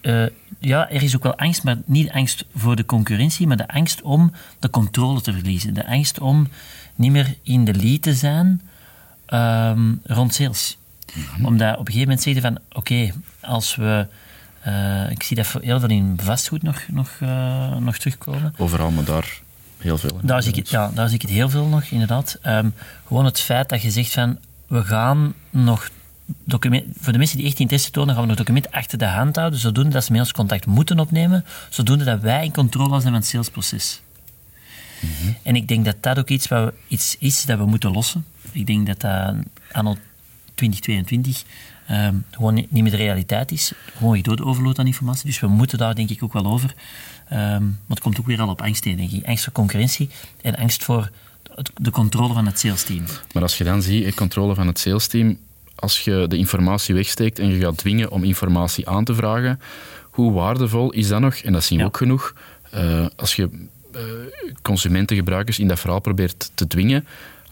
eh, 0.00 0.24
ja, 0.58 0.90
er 0.90 1.02
is 1.02 1.16
ook 1.16 1.22
wel 1.22 1.38
angst, 1.38 1.62
maar 1.62 1.76
niet 1.84 2.10
angst 2.10 2.44
voor 2.54 2.76
de 2.76 2.86
concurrentie, 2.86 3.46
maar 3.46 3.56
de 3.56 3.68
angst 3.68 4.02
om 4.02 4.32
de 4.58 4.70
controle 4.70 5.20
te 5.20 5.32
verliezen. 5.32 5.74
De 5.74 5.86
angst 5.86 6.20
om 6.20 6.48
niet 6.94 7.12
meer 7.12 7.34
in 7.42 7.64
de 7.64 7.74
lead 7.74 8.02
te 8.02 8.14
zijn 8.14 8.60
ehm, 9.26 9.92
rond 10.04 10.34
sales. 10.34 10.78
Mhm. 11.14 11.46
Omdat 11.46 11.72
op 11.72 11.78
een 11.78 11.92
gegeven 11.92 12.08
moment 12.08 12.22
zeggen 12.22 12.42
van, 12.42 12.58
oké, 12.72 13.12
als 13.40 13.76
we... 13.76 14.06
Uh, 14.66 15.10
ik 15.10 15.22
zie 15.22 15.36
dat 15.36 15.56
heel 15.60 15.80
veel 15.80 15.88
in 15.88 16.18
vastgoed 16.22 16.62
nog, 16.62 16.82
nog, 16.88 17.10
uh, 17.22 17.76
nog 17.76 17.98
terugkomen. 17.98 18.54
Overal, 18.56 18.90
maar 18.90 19.04
daar 19.04 19.40
heel 19.78 19.98
veel. 19.98 20.20
Daar 20.22 20.42
zie, 20.42 20.50
ik 20.50 20.56
het, 20.56 20.68
ja, 20.68 20.90
daar 20.94 21.06
zie 21.06 21.14
ik 21.14 21.22
het 21.22 21.30
heel 21.30 21.48
veel 21.48 21.66
nog, 21.66 21.84
inderdaad. 21.84 22.38
Um, 22.46 22.74
gewoon 23.06 23.24
het 23.24 23.40
feit 23.40 23.68
dat 23.68 23.82
je 23.82 23.90
zegt 23.90 24.12
van, 24.12 24.38
we 24.66 24.84
gaan 24.84 25.34
nog 25.50 25.90
document, 26.44 26.84
voor 27.00 27.12
de 27.12 27.18
mensen 27.18 27.36
die 27.36 27.46
echt 27.46 27.58
interesse 27.58 27.90
tonen, 27.90 28.14
gaan 28.14 28.22
we 28.22 28.28
nog 28.28 28.36
documenten 28.36 28.70
achter 28.70 28.98
de 28.98 29.06
hand 29.06 29.36
houden, 29.36 29.58
zodoende 29.58 29.90
dat 29.90 30.04
ze 30.04 30.12
met 30.12 30.20
ons 30.20 30.32
contact 30.32 30.66
moeten 30.66 30.98
opnemen, 30.98 31.44
zodoende 31.68 32.04
dat 32.04 32.20
wij 32.20 32.44
in 32.44 32.52
controle 32.52 32.88
zijn 32.88 33.02
van 33.02 33.12
het 33.12 33.26
salesproces. 33.26 34.00
Mm 35.00 35.36
En 35.42 35.56
ik 35.56 35.68
denk 35.68 35.84
dat 35.84 35.96
dat 36.00 36.18
ook 36.18 36.28
iets, 36.28 36.48
wat 36.48 36.72
iets 36.88 37.16
is 37.18 37.44
dat 37.44 37.58
we 37.58 37.64
moeten 37.64 37.92
lossen. 37.92 38.24
Ik 38.52 38.66
denk 38.66 38.86
dat 38.86 39.00
dat 39.00 39.34
anno 39.72 39.96
2022 40.54 41.44
um, 41.90 42.24
gewoon 42.30 42.54
niet 42.54 42.70
meer 42.70 42.90
de 42.90 42.96
realiteit 42.96 43.52
is. 43.52 43.72
Gewoon 43.96 44.20
je 44.22 44.44
overload 44.44 44.78
aan 44.78 44.86
informatie. 44.86 45.26
Dus 45.26 45.40
we 45.40 45.46
moeten 45.46 45.78
daar 45.78 45.94
denk 45.94 46.10
ik 46.10 46.22
ook 46.22 46.32
wel 46.32 46.46
over. 46.46 46.74
Um, 47.32 47.36
maar 47.36 47.70
het 47.88 48.00
komt 48.00 48.18
ook 48.18 48.26
weer 48.26 48.40
al 48.40 48.48
op 48.48 48.62
angst 48.62 48.84
heen, 48.84 48.96
denk 48.96 49.10
ik. 49.10 49.26
Angst 49.26 49.44
voor 49.44 49.52
concurrentie 49.52 50.10
en 50.42 50.56
angst 50.56 50.84
voor 50.84 51.10
de 51.74 51.90
controle 51.90 52.34
van 52.34 52.46
het 52.46 52.58
salesteam. 52.58 53.04
Maar 53.32 53.42
als 53.42 53.58
je 53.58 53.64
dan 53.64 53.82
ziet, 53.82 54.14
controle 54.14 54.54
van 54.54 54.66
het 54.66 54.78
salesteam, 54.78 55.38
als 55.78 56.00
je 56.00 56.24
de 56.28 56.36
informatie 56.36 56.94
wegsteekt 56.94 57.38
en 57.38 57.48
je 57.48 57.60
gaat 57.60 57.76
dwingen 57.76 58.10
om 58.10 58.24
informatie 58.24 58.88
aan 58.88 59.04
te 59.04 59.14
vragen, 59.14 59.60
hoe 60.10 60.32
waardevol 60.32 60.92
is 60.92 61.08
dat 61.08 61.20
nog? 61.20 61.34
En 61.34 61.52
dat 61.52 61.64
zien 61.64 61.78
we 61.78 61.84
ook 61.84 61.96
genoeg. 61.96 62.34
Uh, 62.74 63.06
als 63.16 63.36
je 63.36 63.48
uh, 63.96 64.02
consumenten, 64.62 65.16
gebruikers 65.16 65.58
in 65.58 65.68
dat 65.68 65.80
verhaal 65.80 66.00
probeert 66.00 66.50
te 66.54 66.66
dwingen, 66.66 67.06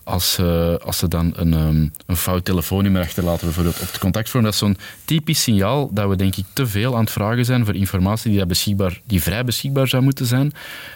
als, 0.05 0.39
uh, 0.41 0.75
als 0.75 0.99
ze 0.99 1.09
dan 1.09 1.33
een, 1.37 1.53
um, 1.53 1.93
een 2.07 2.17
fout 2.17 2.45
telefoonnummer 2.45 3.03
achterlaten, 3.03 3.47
bijvoorbeeld 3.47 3.81
op 3.81 3.93
de 3.93 3.99
contactvorm, 3.99 4.45
dat 4.45 4.53
is 4.53 4.59
zo'n 4.59 4.77
typisch 5.05 5.43
signaal 5.43 5.91
dat 5.93 6.09
we 6.09 6.17
denk 6.17 6.37
ik 6.37 6.45
te 6.53 6.67
veel 6.67 6.95
aan 6.95 7.01
het 7.01 7.11
vragen 7.11 7.45
zijn 7.45 7.65
voor 7.65 7.75
informatie 7.75 8.31
die, 8.31 8.39
dat 8.39 8.49
beschikbaar, 8.49 9.01
die 9.05 9.23
vrij 9.23 9.45
beschikbaar 9.45 9.89
zou 9.89 10.03
moeten 10.03 10.27
zijn. 10.27 10.53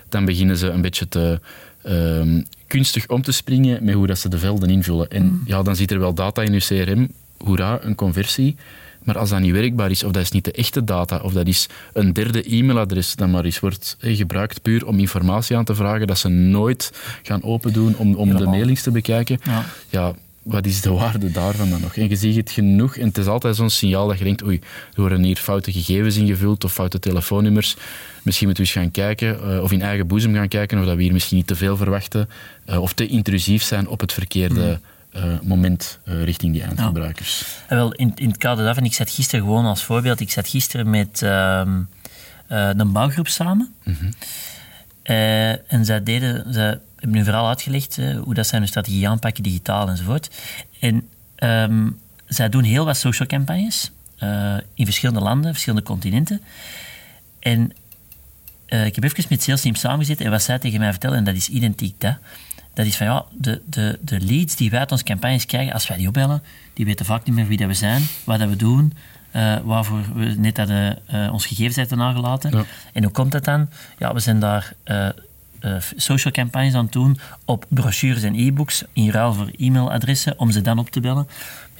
Dan 0.09 0.25
beginnen 0.25 0.57
ze 0.57 0.69
een 0.69 0.81
beetje 0.81 1.09
te 1.09 1.41
um, 1.87 2.45
kunstig 2.67 3.09
om 3.09 3.23
te 3.23 3.33
springen 3.33 3.85
met 3.85 3.95
hoe 3.95 4.07
dat 4.07 4.19
ze 4.19 4.29
de 4.29 4.39
velden 4.39 4.71
invullen. 4.71 5.11
En 5.11 5.25
mm. 5.25 5.43
ja, 5.45 5.63
dan 5.63 5.77
zit 5.77 5.91
er 5.91 5.99
wel 5.99 6.15
data 6.15 6.43
in 6.43 6.53
je 6.53 6.61
CRM, 6.61 7.09
hoera, 7.44 7.78
een 7.82 7.94
conversie. 7.94 8.56
Maar 9.04 9.18
als 9.18 9.30
dat 9.30 9.40
niet 9.40 9.52
werkbaar 9.52 9.90
is, 9.90 10.04
of 10.04 10.12
dat 10.12 10.23
is 10.23 10.30
niet 10.30 10.44
de 10.44 10.52
echte 10.52 10.85
data, 10.85 11.18
of 11.23 11.32
dat 11.32 11.47
is 11.47 11.68
een 11.92 12.12
derde 12.12 12.42
e-mailadres 12.42 13.14
dat 13.14 13.28
maar 13.28 13.44
eens 13.44 13.61
wordt 13.61 13.97
gebruikt 14.00 14.62
puur 14.62 14.87
om 14.87 14.99
informatie 14.99 15.56
aan 15.56 15.64
te 15.64 15.75
vragen, 15.75 16.06
dat 16.06 16.18
ze 16.18 16.28
nooit 16.28 16.92
gaan 17.23 17.42
open 17.42 17.73
doen 17.73 17.97
om, 17.97 18.14
om 18.14 18.37
de 18.37 18.47
mailings 18.47 18.82
te 18.82 18.90
bekijken, 18.90 19.38
ja. 19.42 19.64
ja. 19.88 20.14
wat 20.42 20.66
is 20.66 20.80
de 20.80 20.90
waarde 20.90 21.30
daarvan 21.30 21.70
dan 21.70 21.80
nog? 21.80 21.97
En 21.97 22.09
je 22.09 22.16
ziet 22.16 22.37
het 22.37 22.50
genoeg, 22.50 22.97
en 22.97 23.06
het 23.06 23.18
is 23.18 23.26
altijd 23.26 23.56
zo'n 23.56 23.70
signaal 23.70 24.09
dat 24.09 24.18
je 24.18 24.25
denkt, 24.25 24.44
oei, 24.44 24.61
er 24.94 25.00
worden 25.00 25.23
hier 25.23 25.37
foute 25.37 25.73
gegevens 25.73 26.16
ingevuld 26.16 26.64
of 26.64 26.73
foute 26.73 26.99
telefoonnummers. 26.99 27.76
Misschien 28.23 28.47
moeten 28.47 28.64
we 28.64 28.70
eens 28.70 28.80
gaan 28.80 28.90
kijken, 28.90 29.38
uh, 29.44 29.62
of 29.62 29.73
in 29.73 29.82
eigen 29.82 30.06
boezem 30.06 30.35
gaan 30.35 30.49
kijken, 30.49 30.78
of 30.78 30.85
dat 30.85 30.97
we 30.97 31.02
hier 31.02 31.12
misschien 31.12 31.37
niet 31.37 31.47
te 31.47 31.56
veel 31.56 31.76
verwachten, 31.76 32.28
uh, 32.68 32.82
of 32.82 32.92
te 32.92 33.06
intrusief 33.06 33.62
zijn 33.62 33.88
op 33.88 34.00
het 34.00 34.12
verkeerde... 34.12 34.61
Mm 34.61 34.99
uh, 35.17 35.40
moment 35.43 35.99
uh, 36.05 36.25
richting 36.25 36.52
die 36.52 36.62
eindgebruikers. 36.62 37.45
Ja. 37.69 37.76
wel, 37.76 37.93
in, 37.93 38.12
in 38.14 38.29
het 38.29 38.37
kader 38.37 38.64
daarvan, 38.64 38.85
ik 38.85 38.95
zat 38.95 39.11
gisteren 39.11 39.45
gewoon 39.45 39.64
als 39.64 39.85
voorbeeld, 39.85 40.21
ik 40.21 40.31
zat 40.31 40.49
gisteren 40.49 40.90
met 40.90 41.21
een 42.47 42.93
bouwgroep 42.93 43.29
samen. 43.29 43.75
Mm 43.85 43.97
-hmm. 43.99 44.12
en 45.67 45.85
zij 45.85 46.02
deden, 46.02 46.52
zij 46.52 46.79
hebben 46.97 47.19
nu 47.19 47.25
vooral 47.25 47.49
uitgelegd 47.49 47.97
hoe 47.97 48.35
dat 48.35 48.47
zij 48.47 48.59
hun 48.59 48.69
strategie 48.69 49.09
aanpakken, 49.09 49.43
digitaal 49.43 49.88
enzovoort. 49.88 50.31
En 50.81 51.09
um, 51.37 51.99
zij 52.26 52.49
doen 52.49 52.62
heel 52.62 52.85
wat 52.85 52.97
social 52.97 53.29
campagnes 53.29 53.90
in 54.75 54.85
verschillende 54.85 55.21
landen, 55.21 55.52
verschillende 55.52 55.85
continenten. 55.85 56.40
En 57.38 57.73
ik 58.67 58.95
heb 58.95 59.05
even 59.05 59.25
met 59.29 59.43
sales 59.43 59.61
team 59.61 59.75
samengezeten 59.75 60.25
en 60.25 60.31
wat 60.31 60.43
zij 60.43 60.59
tegen 60.59 60.79
mij 60.79 60.90
vertellen, 60.90 61.17
en 61.17 61.25
dat 61.25 61.35
is 61.35 61.49
identiek 61.49 62.00
dat 62.00 62.17
dat 62.81 62.89
is 62.89 62.97
van 62.97 63.07
ja, 63.07 63.25
de, 63.33 63.63
de, 63.67 63.99
de 64.01 64.21
leads 64.21 64.57
die 64.57 64.71
wij 64.71 64.79
uit 64.79 64.93
onze 64.93 65.05
campagnes 65.05 65.47
krijgen, 65.47 65.73
als 65.73 65.89
wij 65.89 65.97
die 65.97 66.07
opbellen, 66.07 66.43
die 66.73 66.85
weten 66.85 67.07
vaak 67.07 67.25
niet 67.25 67.35
meer 67.35 67.47
wie 67.47 67.57
dat 67.57 67.67
we 67.67 67.75
zijn, 67.75 68.03
wat 68.25 68.39
dat 68.39 68.49
we 68.49 68.57
doen, 68.57 68.93
uh, 69.37 69.57
waarvoor 69.65 70.01
we 70.15 70.25
net 70.25 70.57
dat, 70.57 70.71
uh, 70.71 71.33
ons 71.33 71.47
gegevens 71.47 71.77
hebben 71.77 71.99
nagelaten. 71.99 72.67
En 72.93 73.03
hoe 73.03 73.13
komt 73.13 73.33
dat 73.33 73.45
dan? 73.45 73.69
Ja, 73.99 74.15
we 74.15 74.21
zijn 74.21 74.41
daar 74.41 74.73
uh, 74.85 75.09
social 75.97 76.33
campagnes 76.33 76.75
aan 76.75 76.85
het 76.85 76.93
doen 76.93 77.19
op 77.45 77.65
brochures 77.69 78.23
en 78.23 78.35
e-books 78.35 78.85
in 78.93 79.11
ruil 79.11 79.33
voor 79.33 79.51
e-mailadressen 79.59 80.39
om 80.39 80.51
ze 80.51 80.61
dan 80.61 80.79
op 80.79 80.91
te 80.91 81.01
bellen. 81.01 81.29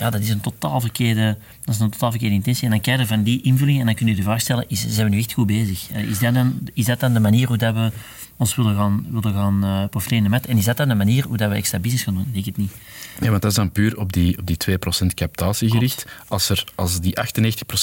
Ja, 0.01 0.11
dat 0.11 0.21
is 0.21 0.29
een 0.29 0.41
totaal 0.41 0.81
verkeerde, 0.81 1.37
dat 1.65 1.75
is 1.75 1.81
een 1.81 1.91
totaal 1.91 2.11
verkeerde 2.11 2.35
intentie. 2.35 2.65
En 2.65 2.71
dan 2.71 2.81
krijg 2.81 3.01
je 3.01 3.07
van 3.07 3.23
die 3.23 3.43
invulling 3.43 3.81
en 3.81 3.87
dan 3.87 3.95
kun 3.95 4.07
je 4.07 4.15
de 4.15 4.23
vraag 4.23 4.41
stellen, 4.41 4.65
is, 4.69 4.87
zijn 4.89 5.09
we 5.09 5.15
nu 5.15 5.19
echt 5.19 5.33
goed 5.33 5.47
bezig? 5.47 5.91
is, 5.91 6.19
dat 6.19 6.35
dan, 6.35 6.59
is 6.75 6.85
dat 6.85 7.01
dan 7.01 7.13
de 7.13 7.21
manier 7.21 7.47
hoe 7.47 7.57
dat 7.57 7.75
we 7.75 7.91
ons 8.37 8.55
willen 8.55 8.77
gaan, 8.77 9.07
willen 9.11 9.33
gaan 9.35 9.65
uh, 9.65 9.85
profileren 9.89 10.31
met. 10.31 10.47
En 10.47 10.57
is 10.57 10.65
dat 10.65 10.77
dan 10.77 10.89
de 10.89 10.95
manier 10.95 11.27
hoe 11.27 11.37
dat 11.37 11.51
we 11.51 11.55
extra 11.55 11.79
business 11.79 12.05
gaan 12.05 12.15
doen? 12.15 12.25
Ik 12.27 12.33
denk 12.33 12.45
het 12.45 12.57
niet. 12.57 12.73
Ja, 13.21 13.31
want 13.31 13.43
dat 13.43 13.51
is 13.51 13.57
dan 13.57 13.73
puur 13.73 13.99
op 13.99 14.13
die, 14.13 14.39
op 14.39 14.47
die 14.47 14.57
2% 14.71 15.07
captatie 15.15 15.71
gericht. 15.71 16.07
Als, 16.29 16.49
er, 16.49 16.65
als 16.75 17.01
die 17.01 17.17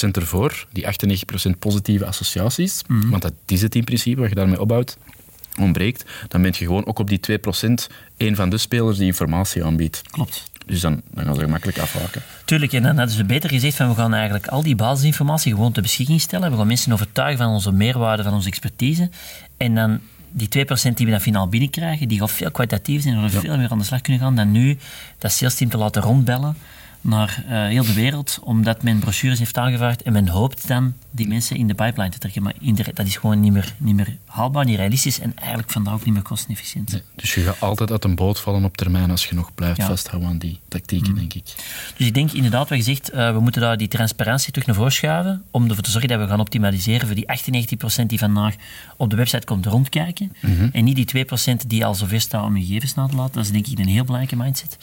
98% 0.06 0.10
ervoor, 0.10 0.66
die 0.72 0.84
98% 0.84 1.58
positieve 1.58 2.06
associaties, 2.06 2.82
mhm. 2.86 3.08
want 3.08 3.22
dat 3.22 3.32
is 3.46 3.62
het 3.62 3.74
in 3.74 3.84
principe 3.84 4.20
wat 4.20 4.28
je 4.28 4.34
daarmee 4.34 4.60
opbouwt, 4.60 4.98
ontbreekt, 5.60 6.04
dan 6.28 6.42
ben 6.42 6.50
je 6.58 6.64
gewoon 6.64 6.86
ook 6.86 6.98
op 6.98 7.08
die 7.08 7.20
2% 7.30 7.94
een 8.16 8.36
van 8.36 8.50
de 8.50 8.58
spelers 8.58 8.96
die 8.96 9.06
informatie 9.06 9.64
aanbiedt. 9.64 10.02
Klopt. 10.10 10.44
Dus 10.68 10.80
dan, 10.80 11.02
dan 11.10 11.24
gaan 11.24 11.34
ze 11.34 11.40
gemakkelijk 11.40 11.78
afhaken. 11.78 12.22
Tuurlijk, 12.44 12.72
en 12.72 12.82
dan 12.82 12.96
hadden 12.96 13.14
ze 13.14 13.24
beter 13.24 13.50
gezegd 13.50 13.76
van 13.76 13.88
we 13.88 13.94
gaan 13.94 14.14
eigenlijk 14.14 14.46
al 14.46 14.62
die 14.62 14.76
basisinformatie 14.76 15.52
gewoon 15.52 15.72
ter 15.72 15.82
beschikking 15.82 16.20
stellen. 16.20 16.50
We 16.50 16.56
gaan 16.56 16.66
mensen 16.66 16.92
overtuigen 16.92 17.44
van 17.44 17.52
onze 17.52 17.72
meerwaarde, 17.72 18.22
van 18.22 18.34
onze 18.34 18.48
expertise. 18.48 19.10
En 19.56 19.74
dan 19.74 20.00
die 20.30 20.48
2% 20.48 20.94
die 20.94 21.06
we 21.06 21.10
dan 21.10 21.20
finaal 21.20 21.48
binnenkrijgen, 21.48 22.08
die 22.08 22.18
gaan 22.18 22.28
veel 22.28 22.50
kwalitatief 22.50 23.02
zijn 23.02 23.14
en 23.14 23.30
veel 23.30 23.56
meer 23.56 23.70
aan 23.70 23.78
de 23.78 23.84
slag 23.84 24.00
kunnen 24.00 24.22
gaan 24.22 24.36
dan 24.36 24.50
nu 24.50 24.78
dat 25.18 25.32
sales 25.32 25.54
team 25.54 25.70
te 25.70 25.76
laten 25.76 26.02
rondbellen 26.02 26.56
naar 27.00 27.44
uh, 27.48 27.66
heel 27.66 27.84
de 27.84 27.92
wereld, 27.92 28.38
omdat 28.42 28.82
men 28.82 28.98
brochures 28.98 29.38
heeft 29.38 29.58
aangevraagd 29.58 30.02
en 30.02 30.12
men 30.12 30.28
hoopt 30.28 30.68
dan 30.68 30.94
die 31.10 31.28
mensen 31.28 31.56
in 31.56 31.66
de 31.66 31.74
pipeline 31.74 32.10
te 32.10 32.18
trekken. 32.18 32.42
Maar 32.42 32.54
dat 32.94 33.06
is 33.06 33.16
gewoon 33.16 33.40
niet 33.40 33.52
meer, 33.52 33.74
niet 33.76 33.94
meer 33.94 34.16
haalbaar, 34.26 34.64
niet 34.64 34.76
realistisch 34.76 35.20
en 35.20 35.32
eigenlijk 35.36 35.70
vandaag 35.70 35.94
ook 35.94 36.04
niet 36.04 36.14
meer 36.14 36.22
kostenefficiënt. 36.22 37.02
dus 37.14 37.34
je 37.34 37.40
gaat 37.40 37.60
altijd 37.60 37.90
uit 37.90 38.04
een 38.04 38.14
boot 38.14 38.40
vallen 38.40 38.64
op 38.64 38.76
termijn 38.76 39.10
als 39.10 39.26
je 39.26 39.34
nog 39.34 39.54
blijft 39.54 39.82
vasthouden 39.82 40.30
aan 40.30 40.38
die 40.38 40.60
tactieken, 40.68 41.10
mm. 41.10 41.18
denk 41.18 41.34
ik. 41.34 41.44
Dus 41.96 42.06
ik 42.06 42.14
denk 42.14 42.32
inderdaad, 42.32 42.68
wat 42.68 42.78
je 42.78 42.84
zegt, 42.84 43.14
uh, 43.14 43.32
we 43.32 43.40
moeten 43.40 43.60
daar 43.60 43.76
die 43.76 43.88
transparantie 43.88 44.52
terug 44.52 44.66
naar 44.66 44.76
voren 44.76 44.92
schuiven 44.92 45.42
om 45.50 45.68
ervoor 45.68 45.82
te 45.82 45.90
zorgen 45.90 46.08
dat 46.08 46.20
we 46.20 46.26
gaan 46.26 46.40
optimaliseren 46.40 47.06
voor 47.06 47.16
die 47.16 47.26
98% 48.02 48.06
die 48.06 48.18
vandaag 48.18 48.54
op 48.96 49.10
de 49.10 49.16
website 49.16 49.46
komt 49.46 49.66
rondkijken 49.66 50.32
mhm. 50.40 50.68
en 50.72 50.84
niet 50.84 51.12
die 51.12 51.26
2% 51.26 51.66
die 51.66 51.84
al 51.84 51.94
zover 51.94 52.20
staan 52.20 52.44
om 52.44 52.56
gegevens 52.56 52.94
na 52.94 53.06
te 53.06 53.16
laten. 53.16 53.34
Dat 53.34 53.44
is 53.44 53.50
denk 53.50 53.66
ik 53.66 53.78
een 53.78 53.88
heel 53.88 54.04
belangrijke 54.04 54.36
mindset. 54.44 54.76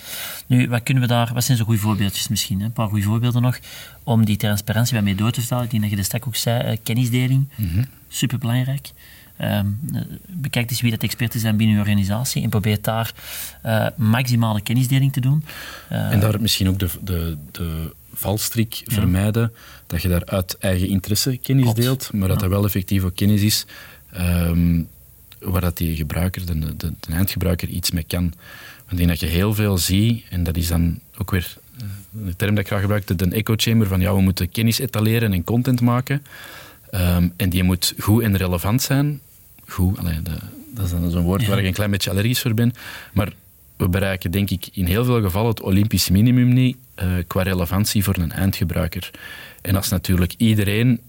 Nu, 0.47 0.69
wat 0.69 0.83
kunnen 0.83 1.03
we 1.03 1.09
daar, 1.09 1.33
wat 1.33 1.43
zijn 1.43 1.57
zo 1.57 1.63
goede 1.63 1.79
voorbeeldjes 2.05 2.27
misschien? 2.27 2.61
Een 2.61 2.71
paar 2.71 2.87
goede 2.87 3.03
voorbeelden 3.03 3.41
nog 3.41 3.59
om 4.03 4.25
die 4.25 4.37
transparantie 4.37 4.93
bij 4.93 5.03
mee 5.03 5.15
door 5.15 5.31
te 5.31 5.39
vertalen. 5.39 5.65
Ik 5.65 5.71
denk 5.71 5.81
dat 5.81 5.91
je 5.91 5.97
de 5.97 6.03
stak 6.03 6.27
ook 6.27 6.35
zei, 6.35 6.71
uh, 6.71 6.77
kennisdeling, 6.83 7.47
mm 7.55 7.69
-hmm. 7.69 7.85
superbelangrijk. 8.07 8.91
Um, 9.41 9.79
bekijk 10.27 10.69
eens 10.69 10.81
wie 10.81 10.91
dat 10.91 11.03
experten 11.03 11.39
zijn 11.39 11.57
binnen 11.57 11.75
je 11.75 11.81
organisatie 11.81 12.43
en 12.43 12.49
probeer 12.49 12.81
daar 12.81 13.13
uh, 13.65 13.87
maximale 13.95 14.61
kennisdeling 14.61 15.13
te 15.13 15.19
doen. 15.19 15.43
Uh, 15.91 16.11
en 16.11 16.19
daar 16.19 16.41
misschien 16.41 16.69
ook 16.69 16.79
de, 16.79 16.89
de, 17.01 17.37
de 17.51 17.93
valstrik 18.13 18.81
vermijden, 18.85 19.51
dat 19.87 20.01
je 20.01 20.07
daar 20.07 20.25
uit 20.25 20.57
eigen 20.57 20.87
interesse 20.87 21.37
kennis 21.37 21.73
deelt, 21.73 22.13
maar 22.13 22.27
dat 22.27 22.39
dat 22.39 22.49
wel 22.49 22.65
effectief 22.65 23.03
ook 23.03 23.15
kennis 23.15 23.41
is 23.41 23.65
um, 24.17 24.87
waar 25.39 25.61
dat 25.61 25.77
die 25.77 25.95
gebruiker, 25.95 26.45
de, 26.45 26.59
de, 26.59 26.93
de, 26.99 27.13
eindgebruiker, 27.13 27.67
iets 27.67 27.91
mee 27.91 28.05
kan. 28.07 28.33
Want 28.77 28.91
ik 28.91 28.97
denk 28.97 29.09
dat 29.09 29.19
je 29.19 29.25
heel 29.25 29.53
veel 29.53 29.77
ziet, 29.77 30.25
en 30.29 30.43
dat 30.43 30.57
is 30.57 30.67
dan 30.67 30.99
ook 31.17 31.31
weer 31.31 31.57
de 32.11 32.35
term 32.35 32.55
dat 32.55 32.63
ik 32.63 32.67
graag 32.67 32.81
gebruikte, 32.81 33.15
de 33.15 33.29
echo 33.29 33.53
chamber, 33.57 33.87
van 33.87 33.99
ja, 33.99 34.15
we 34.15 34.21
moeten 34.21 34.49
kennis 34.49 34.79
etaleren 34.79 35.33
en 35.33 35.43
content 35.43 35.81
maken. 35.81 36.23
Um, 36.91 37.33
en 37.35 37.49
die 37.49 37.63
moet 37.63 37.93
goed 37.99 38.23
en 38.23 38.37
relevant 38.37 38.81
zijn. 38.81 39.21
Goed, 39.67 39.97
allee, 39.97 40.21
de, 40.21 40.37
dat 40.73 40.85
is 40.85 40.91
dan 40.91 41.11
zo'n 41.11 41.23
woord 41.23 41.47
waar 41.47 41.59
ik 41.59 41.65
een 41.65 41.73
klein 41.73 41.91
beetje 41.91 42.09
allergisch 42.09 42.41
voor 42.41 42.53
ben. 42.53 42.73
Maar 43.13 43.33
we 43.77 43.89
bereiken 43.89 44.31
denk 44.31 44.49
ik 44.49 44.67
in 44.71 44.85
heel 44.85 45.05
veel 45.05 45.21
gevallen 45.21 45.49
het 45.49 45.61
Olympisch 45.61 46.09
minimum 46.09 46.53
niet 46.53 46.77
uh, 47.03 47.05
qua 47.27 47.41
relevantie 47.41 48.03
voor 48.03 48.17
een 48.17 48.31
eindgebruiker. 48.31 49.11
En 49.61 49.75
als 49.75 49.89
natuurlijk 49.89 50.33
iedereen 50.37 50.99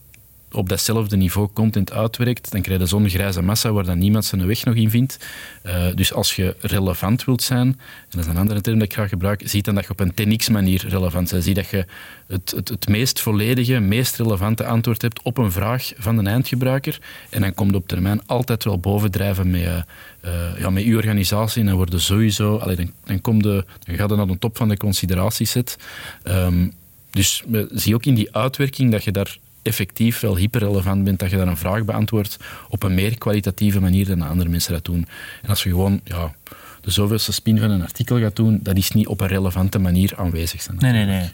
op 0.56 0.68
datzelfde 0.68 1.16
niveau 1.16 1.48
content 1.52 1.92
uitwerkt, 1.92 2.50
dan 2.50 2.60
krijg 2.60 2.80
je 2.80 2.86
zo'n 2.86 3.08
grijze 3.08 3.42
massa 3.42 3.72
waar 3.72 3.84
dan 3.84 3.98
niemand 3.98 4.24
zijn 4.24 4.46
weg 4.46 4.64
nog 4.64 4.74
in 4.74 4.90
vindt. 4.90 5.26
Uh, 5.66 5.86
dus 5.94 6.12
als 6.12 6.36
je 6.36 6.56
relevant 6.60 7.24
wilt 7.24 7.42
zijn, 7.42 7.66
en 7.66 7.78
dat 8.10 8.20
is 8.20 8.26
een 8.26 8.36
andere 8.36 8.60
term 8.60 8.78
dat 8.78 8.86
ik 8.86 8.92
graag 8.92 9.08
gebruik, 9.08 9.42
zie 9.44 9.62
dan 9.62 9.74
dat 9.74 9.84
je 9.84 9.90
op 9.90 10.00
een 10.00 10.12
10x-manier 10.12 10.84
relevant 10.88 11.30
bent. 11.30 11.44
Zie 11.44 11.54
dat 11.54 11.68
je 11.68 11.86
het, 12.26 12.52
het, 12.56 12.68
het 12.68 12.88
meest 12.88 13.20
volledige, 13.20 13.78
meest 13.78 14.16
relevante 14.16 14.66
antwoord 14.66 15.02
hebt 15.02 15.22
op 15.22 15.38
een 15.38 15.52
vraag 15.52 15.92
van 15.96 16.16
de 16.16 16.30
eindgebruiker. 16.30 16.98
En 17.30 17.40
dan 17.40 17.54
komt 17.54 17.74
op 17.74 17.88
termijn 17.88 18.26
altijd 18.26 18.64
wel 18.64 18.78
bovendrijven 18.78 19.50
met, 19.50 19.62
uh, 19.62 20.58
ja, 20.58 20.70
met 20.70 20.84
je 20.84 20.96
organisatie. 20.96 21.60
En 21.60 21.66
dan 21.66 21.76
worden 21.76 22.00
sowieso, 22.00 22.56
allee, 22.56 22.76
dan, 22.76 22.92
dan, 23.04 23.20
kom 23.20 23.42
de, 23.42 23.64
gaat 23.84 24.08
het 24.08 24.18
naar 24.18 24.26
de 24.26 24.38
top 24.38 24.56
van 24.56 24.68
de 24.68 24.76
consideratieset. 24.76 25.78
Um, 26.24 26.72
dus 27.10 27.42
zie 27.70 27.94
ook 27.94 28.04
in 28.04 28.14
die 28.14 28.34
uitwerking 28.34 28.92
dat 28.92 29.04
je 29.04 29.12
daar 29.12 29.38
effectief 29.66 30.20
wel 30.20 30.36
hyperrelevant 30.36 31.04
bent, 31.04 31.18
dat 31.18 31.30
je 31.30 31.36
daar 31.36 31.46
een 31.46 31.56
vraag 31.56 31.84
beantwoordt 31.84 32.36
op 32.68 32.82
een 32.82 32.94
meer 32.94 33.18
kwalitatieve 33.18 33.80
manier 33.80 34.06
dan 34.06 34.22
andere 34.22 34.48
mensen 34.48 34.72
dat 34.72 34.84
doen. 34.84 35.06
En 35.42 35.48
als 35.48 35.62
je 35.62 35.70
gewoon 35.70 36.00
ja, 36.04 36.34
de 36.80 36.90
zoveelste 36.90 37.32
spin 37.32 37.58
van 37.58 37.70
een 37.70 37.82
artikel 37.82 38.20
gaat 38.20 38.36
doen, 38.36 38.60
dat 38.62 38.76
is 38.76 38.90
niet 38.90 39.06
op 39.06 39.20
een 39.20 39.28
relevante 39.28 39.78
manier 39.78 40.12
aanwezig 40.16 40.62
zijn. 40.62 40.76
Nee, 40.80 40.92
nee, 40.92 41.04
nee. 41.04 41.30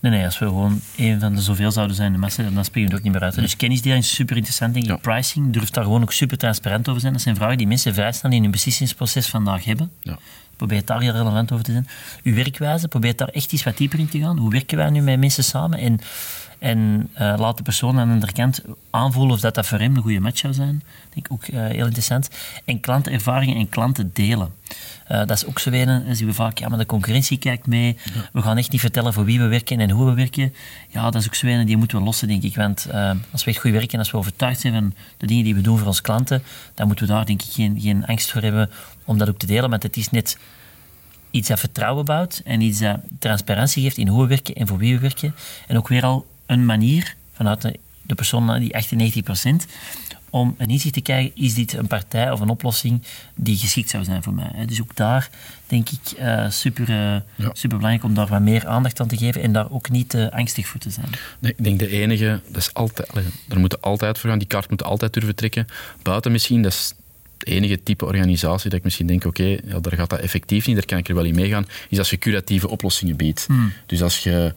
Nee, 0.00 0.12
nee, 0.12 0.24
als 0.24 0.38
we 0.38 0.44
gewoon 0.44 0.80
een 0.96 1.20
van 1.20 1.34
de 1.34 1.40
zoveel 1.40 1.70
zouden 1.70 1.96
zijn, 1.96 2.12
de 2.12 2.18
mensen, 2.18 2.54
dan 2.54 2.64
springen 2.64 2.88
we 2.88 2.94
het 2.96 3.04
ook 3.04 3.12
niet 3.12 3.20
meer 3.20 3.30
uit. 3.30 3.40
Dus 3.40 3.56
kennisdeling 3.56 4.02
is 4.02 4.14
super 4.14 4.36
interessant, 4.36 4.74
denk 4.74 4.86
ik. 4.86 5.00
Pricing 5.00 5.52
durft 5.52 5.74
daar 5.74 5.84
gewoon 5.84 6.02
ook 6.02 6.12
super 6.12 6.38
transparant 6.38 6.88
over 6.88 7.00
zijn. 7.00 7.12
Dat 7.12 7.22
zijn 7.22 7.36
vragen 7.36 7.58
die 7.58 7.66
mensen 7.66 7.94
vrij 7.94 8.12
snel 8.12 8.32
in 8.32 8.42
hun 8.42 8.50
beslissingsproces 8.50 9.26
vandaag 9.26 9.64
hebben. 9.64 9.90
Ja. 10.00 10.18
Probeer 10.56 10.84
daar 10.84 11.00
heel 11.00 11.12
relevant 11.12 11.52
over 11.52 11.64
te 11.64 11.72
zijn. 11.72 11.88
Uw 12.22 12.34
werkwijze, 12.34 12.88
probeer 12.88 13.16
daar 13.16 13.28
echt 13.28 13.52
iets 13.52 13.62
wat 13.62 13.76
dieper 13.76 13.98
in 13.98 14.08
te 14.08 14.18
gaan. 14.18 14.38
Hoe 14.38 14.50
werken 14.50 14.76
wij 14.76 14.90
nu 14.90 15.00
met 15.00 15.18
mensen 15.18 15.44
samen? 15.44 15.78
En 15.78 16.00
en 16.62 17.10
uh, 17.20 17.34
laat 17.38 17.56
de 17.56 17.62
persoon 17.62 17.98
aan 17.98 18.18
de 18.18 18.32
kant 18.32 18.62
aanvoelen 18.90 19.34
of 19.34 19.40
dat, 19.40 19.54
dat 19.54 19.66
voor 19.66 19.78
hem 19.78 19.96
een 19.96 20.02
goede 20.02 20.20
match 20.20 20.38
zou 20.38 20.54
zijn. 20.54 20.82
Denk 21.14 21.26
ik 21.26 21.32
ook 21.32 21.46
uh, 21.46 21.66
heel 21.66 21.84
interessant. 21.84 22.30
En 22.64 22.80
klantenervaringen 22.80 23.56
en 23.56 23.68
klanten 23.68 24.10
delen. 24.12 24.54
Uh, 25.10 25.18
dat 25.18 25.30
is 25.30 25.46
ook 25.46 25.58
zo 25.58 25.70
weer, 25.70 25.86
dan 25.86 26.16
zien 26.16 26.26
we 26.26 26.34
vaak, 26.34 26.58
ja, 26.58 26.68
maar 26.68 26.78
de 26.78 26.86
concurrentie 26.86 27.38
kijkt 27.38 27.66
mee. 27.66 27.96
We 28.32 28.42
gaan 28.42 28.56
echt 28.56 28.70
niet 28.70 28.80
vertellen 28.80 29.12
voor 29.12 29.24
wie 29.24 29.40
we 29.40 29.46
werken 29.46 29.80
en 29.80 29.90
hoe 29.90 30.06
we 30.06 30.14
werken. 30.14 30.54
Ja, 30.88 31.10
dat 31.10 31.20
is 31.20 31.26
ook 31.26 31.34
zo 31.34 31.46
weer, 31.46 31.66
die 31.66 31.76
moeten 31.76 31.98
we 31.98 32.04
lossen, 32.04 32.28
denk 32.28 32.42
ik. 32.42 32.56
Want 32.56 32.86
als 33.30 33.44
we 33.44 33.50
echt 33.50 33.60
goed 33.60 33.70
werken 33.70 33.92
en 33.92 33.98
als 33.98 34.10
we 34.10 34.16
overtuigd 34.16 34.60
zijn 34.60 34.72
van 34.72 34.94
de 35.16 35.26
dingen 35.26 35.44
die 35.44 35.54
we 35.54 35.60
doen 35.60 35.78
voor 35.78 35.86
onze 35.86 36.02
klanten, 36.02 36.42
dan 36.74 36.86
moeten 36.86 37.06
we 37.06 37.12
daar 37.12 37.26
denk 37.26 37.42
ik 37.42 37.50
geen, 37.50 37.80
geen 37.80 38.06
angst 38.06 38.30
voor 38.30 38.42
hebben 38.42 38.70
om 39.04 39.18
dat 39.18 39.28
ook 39.28 39.38
te 39.38 39.46
delen. 39.46 39.70
Want 39.70 39.82
het 39.82 39.96
is 39.96 40.10
net 40.10 40.38
iets 41.30 41.48
dat 41.48 41.58
vertrouwen 41.58 42.04
bouwt 42.04 42.40
en 42.44 42.60
iets 42.60 42.78
dat 42.78 42.98
transparantie 43.18 43.82
geeft 43.82 43.96
in 43.96 44.08
hoe 44.08 44.22
we 44.22 44.28
werken 44.28 44.54
en 44.54 44.66
voor 44.66 44.78
wie 44.78 44.94
we 44.94 45.00
werken. 45.00 45.34
En 45.66 45.76
ook 45.76 45.88
weer 45.88 46.04
al 46.04 46.26
een 46.46 46.64
manier 46.64 47.14
vanuit 47.32 47.62
de, 47.62 47.78
de 48.02 48.14
persoon, 48.14 48.58
die 48.58 48.74
98% 49.22 49.70
om 50.32 50.54
een 50.58 50.68
inzicht 50.68 50.94
te 50.94 51.00
krijgen, 51.00 51.32
is 51.34 51.54
dit 51.54 51.72
een 51.72 51.86
partij 51.86 52.30
of 52.30 52.40
een 52.40 52.48
oplossing 52.48 53.02
die 53.34 53.56
geschikt 53.56 53.90
zou 53.90 54.04
zijn 54.04 54.22
voor 54.22 54.34
mij. 54.34 54.66
Dus 54.66 54.80
ook 54.80 54.96
daar 54.96 55.30
denk 55.66 55.88
ik 55.88 56.18
uh, 56.18 56.50
super, 56.50 56.90
uh, 56.90 57.46
super 57.52 57.76
belangrijk 57.76 58.04
om 58.04 58.14
daar 58.14 58.26
wat 58.26 58.40
meer 58.40 58.66
aandacht 58.66 59.00
aan 59.00 59.08
te 59.08 59.16
geven 59.16 59.42
en 59.42 59.52
daar 59.52 59.70
ook 59.70 59.90
niet 59.90 60.14
uh, 60.14 60.28
angstig 60.28 60.66
voor 60.66 60.80
te 60.80 60.90
zijn. 60.90 61.06
Nee, 61.38 61.54
ik 61.56 61.64
denk 61.64 61.78
de 61.78 61.88
enige, 61.88 62.40
dat 62.46 62.56
is 62.56 62.74
altijd, 62.74 63.10
er 63.48 63.58
moeten 63.58 63.80
altijd 63.80 64.18
voor 64.18 64.30
gaan, 64.30 64.38
die 64.38 64.48
kaart 64.48 64.70
moet 64.70 64.84
altijd 64.84 65.12
durven 65.12 65.34
trekken. 65.34 65.66
Buiten 66.02 66.32
misschien, 66.32 66.62
dat 66.62 66.72
is 66.72 66.94
het 67.38 67.48
enige 67.48 67.82
type 67.82 68.04
organisatie 68.04 68.70
dat 68.70 68.78
ik 68.78 68.84
misschien 68.84 69.06
denk, 69.06 69.24
oké, 69.24 69.44
ja, 69.64 69.80
daar 69.80 69.92
gaat 69.92 70.10
dat 70.10 70.20
effectief 70.20 70.66
niet, 70.66 70.76
daar 70.76 70.86
kan 70.86 70.98
ik 70.98 71.08
er 71.08 71.14
wel 71.14 71.24
in 71.24 71.34
meegaan, 71.34 71.66
is 71.88 71.98
als 71.98 72.10
je 72.10 72.18
curatieve 72.18 72.68
oplossingen 72.68 73.16
biedt. 73.16 73.44
Hmm. 73.46 73.72
Dus 73.86 74.02
als 74.02 74.18
je 74.18 74.54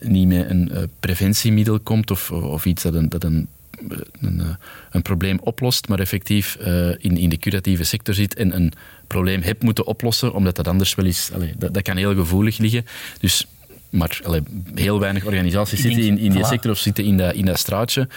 niet 0.00 0.28
met 0.28 0.50
een 0.50 0.70
uh, 0.72 0.82
preventiemiddel 1.00 1.80
komt 1.80 2.10
of, 2.10 2.30
of 2.30 2.64
iets 2.64 2.82
dat 2.82 2.94
een, 2.94 3.08
dat 3.08 3.24
een, 3.24 3.48
een, 4.20 4.40
eh, 4.90 5.02
probleem 5.02 5.38
oplost, 5.40 5.88
maar 5.88 5.98
effectief 5.98 6.56
in, 6.98 7.16
in 7.16 7.28
de 7.28 7.38
curatieve 7.38 7.84
sector 7.84 8.14
zit 8.14 8.34
en 8.34 8.54
een 8.54 8.72
probleem 9.06 9.42
hebt 9.42 9.62
moeten 9.62 9.86
oplossen, 9.86 10.32
omdat 10.32 10.56
dat 10.56 10.68
anders 10.68 10.94
wel 10.94 11.06
is. 11.06 11.30
Dat, 11.58 11.74
dat 11.74 11.82
kan 11.82 11.96
heel 11.96 12.14
gevoelig 12.14 12.58
liggen. 12.58 12.84
Dus 13.20 13.46
maar 13.90 14.20
allee, 14.24 14.42
heel 14.74 15.00
weinig 15.00 15.24
organisaties 15.24 15.80
zitten 15.80 16.02
in, 16.02 16.18
in 16.18 16.32
die 16.32 16.44
sector 16.44 16.70
of 16.70 16.78
zitten 16.78 17.04
in 17.04 17.16
dat, 17.16 17.34
in 17.34 17.44
dat 17.44 17.58
straatje. 17.58 18.08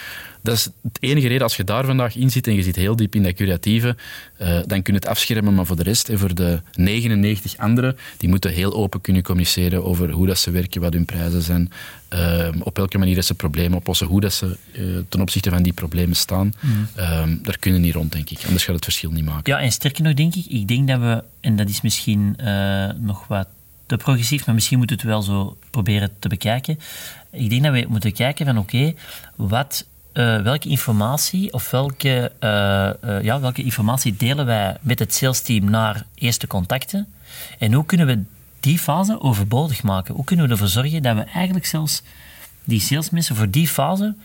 Dat 0.43 0.55
is 0.55 0.69
het 0.81 0.97
enige 0.99 1.27
reden, 1.27 1.43
als 1.43 1.55
je 1.55 1.63
daar 1.63 1.85
vandaag 1.85 2.15
in 2.15 2.31
zit 2.31 2.47
en 2.47 2.53
je 2.53 2.63
zit 2.63 2.75
heel 2.75 2.95
diep 2.95 3.15
in 3.15 3.23
dat 3.23 3.33
curatieve, 3.33 3.95
uh, 4.41 4.47
dan 4.65 4.81
kun 4.81 4.93
je 4.93 4.99
het 4.99 5.07
afschermen, 5.07 5.53
maar 5.53 5.65
voor 5.65 5.75
de 5.75 5.83
rest, 5.83 6.09
en 6.09 6.19
voor 6.19 6.35
de 6.35 6.61
99 6.75 7.57
anderen, 7.57 7.97
die 8.17 8.29
moeten 8.29 8.51
heel 8.51 8.73
open 8.73 9.01
kunnen 9.01 9.23
communiceren 9.23 9.83
over 9.85 10.09
hoe 10.11 10.27
dat 10.27 10.37
ze 10.37 10.51
werken, 10.51 10.81
wat 10.81 10.93
hun 10.93 11.05
prijzen 11.05 11.41
zijn, 11.41 11.71
uh, 12.13 12.47
op 12.59 12.77
welke 12.77 12.97
manier 12.97 13.21
ze 13.21 13.33
problemen 13.33 13.77
oplossen, 13.77 14.07
hoe 14.07 14.21
dat 14.21 14.33
ze 14.33 14.57
uh, 14.71 14.97
ten 15.09 15.21
opzichte 15.21 15.49
van 15.49 15.63
die 15.63 15.73
problemen 15.73 16.15
staan. 16.15 16.53
Mm. 16.59 16.87
daar 17.43 17.57
kunnen 17.59 17.81
niet 17.81 17.93
rond, 17.93 18.11
denk 18.11 18.29
ik. 18.29 18.43
Anders 18.45 18.63
gaat 18.63 18.75
het 18.75 18.83
verschil 18.83 19.11
niet 19.11 19.25
maken. 19.25 19.53
Ja, 19.53 19.59
en 19.59 19.71
sterker 19.71 20.03
nog, 20.03 20.13
denk 20.13 20.35
ik, 20.35 20.45
ik 20.45 20.67
denk 20.67 20.87
dat 20.87 20.99
we, 20.99 21.23
en 21.39 21.55
dat 21.55 21.69
is 21.69 21.81
misschien 21.81 22.35
nog 22.99 23.27
wat 23.27 23.47
progressief, 23.97 24.45
maar 24.45 24.55
misschien 24.55 24.77
moeten 24.77 24.97
we 24.97 25.01
het 25.01 25.11
wel 25.11 25.21
zo 25.21 25.57
proberen 25.69 26.09
te 26.19 26.27
bekijken. 26.27 26.79
Ik 27.31 27.49
denk 27.49 27.63
dat 27.63 27.73
we 27.73 27.85
moeten 27.89 28.13
kijken 28.13 28.45
van 28.45 28.57
oké, 28.57 28.93
wat 29.35 29.85
uh, 30.13 30.41
welke 30.41 30.69
informatie 30.69 31.53
of 31.53 31.71
welke, 31.71 32.31
uh, 32.39 32.89
uh, 33.05 33.23
ja, 33.23 33.39
welke 33.39 33.63
informatie 33.63 34.15
delen 34.15 34.45
wij 34.45 34.77
met 34.81 34.99
het 34.99 35.13
salesteam 35.13 35.69
naar 35.69 36.05
eerste 36.15 36.47
contacten? 36.47 37.07
En 37.59 37.73
hoe 37.73 37.85
kunnen 37.85 38.07
we 38.07 38.23
die 38.59 38.79
fase 38.79 39.21
overbodig 39.21 39.83
maken? 39.83 40.15
Hoe 40.15 40.23
kunnen 40.23 40.45
we 40.45 40.51
ervoor 40.51 40.67
zorgen 40.67 41.03
dat 41.03 41.15
we 41.15 41.21
eigenlijk 41.23 41.65
zelfs 41.65 42.01
die 42.63 42.79
salesmensen 42.79 43.35
voor 43.35 43.49
die 43.49 43.67
fase 43.67 44.15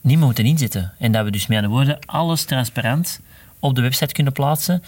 niet 0.00 0.16
meer 0.16 0.26
moeten 0.26 0.44
inzetten? 0.44 0.92
En 0.98 1.12
dat 1.12 1.24
we 1.24 1.30
dus 1.30 1.46
met 1.46 1.56
andere 1.56 1.74
woorden 1.74 1.98
alles 2.06 2.44
transparant 2.44 3.20
op 3.58 3.74
de 3.74 3.80
website 3.80 4.12
kunnen 4.12 4.32
plaatsen. 4.32 4.82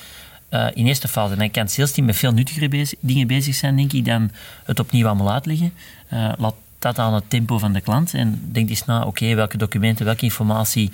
Uh, 0.55 0.67
in 0.75 0.87
eerste 0.87 1.09
fase. 1.09 1.33
En 1.33 1.39
dan 1.39 1.51
kan 1.51 1.63
het 1.63 1.73
salesteam 1.73 2.07
met 2.07 2.17
veel 2.17 2.33
nuttigere 2.33 2.69
bezig, 2.69 2.99
dingen 3.01 3.27
bezig 3.27 3.55
zijn, 3.55 3.77
denk 3.77 3.93
ik, 3.93 4.05
dan 4.05 4.31
het 4.65 4.81
opnieuw 4.81 5.07
allemaal 5.07 5.33
uitleggen. 5.33 5.73
Uh, 6.13 6.33
laat 6.39 6.55
dat 6.79 6.99
aan 6.99 7.15
het 7.15 7.31
tempo 7.31 7.59
van 7.59 7.73
de 7.73 7.81
klant 7.81 8.15
en 8.15 8.49
denk 8.53 8.69
eens 8.69 8.85
na, 8.85 9.05
oké, 9.05 9.35
welke 9.35 9.57
documenten, 9.57 10.05
welke 10.05 10.25
informatie, 10.25 10.91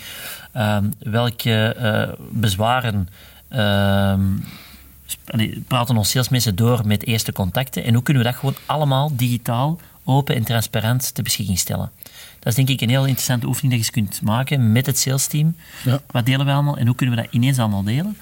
uh, 0.57 0.77
welke 0.99 1.77
uh, 1.79 2.27
bezwaren 2.31 3.09
uh, 3.53 4.15
praten 5.67 5.97
ons 5.97 6.11
salesmensen 6.11 6.57
door 6.57 6.87
met 6.87 7.07
eerste 7.07 7.33
contacten 7.33 7.85
en 7.85 7.95
hoe 7.95 8.03
kunnen 8.03 8.23
we 8.23 8.29
dat 8.29 8.39
gewoon 8.39 8.57
allemaal 8.67 9.17
digitaal, 9.17 9.79
open 10.05 10.35
en 10.35 10.45
transparant 10.45 11.15
te 11.15 11.23
beschikking 11.23 11.59
stellen. 11.59 11.91
Dat 12.39 12.47
is 12.47 12.55
denk 12.55 12.69
ik 12.69 12.81
een 12.81 12.89
heel 12.89 13.05
interessante 13.05 13.47
oefening 13.47 13.75
dat 13.75 13.87
je 13.87 13.93
kunt 13.93 14.23
maken 14.23 14.73
met 14.73 14.87
het 14.87 14.99
salesteam. 14.99 15.57
Ja. 15.85 16.01
Wat 16.11 16.27
delen 16.27 16.47
we 16.47 16.53
allemaal 16.53 16.77
en 16.77 16.87
hoe 16.87 16.97
kunnen 16.97 17.17
we 17.17 17.23
dat 17.23 17.33
ineens 17.33 17.59
allemaal 17.59 17.83
delen? 17.83 18.17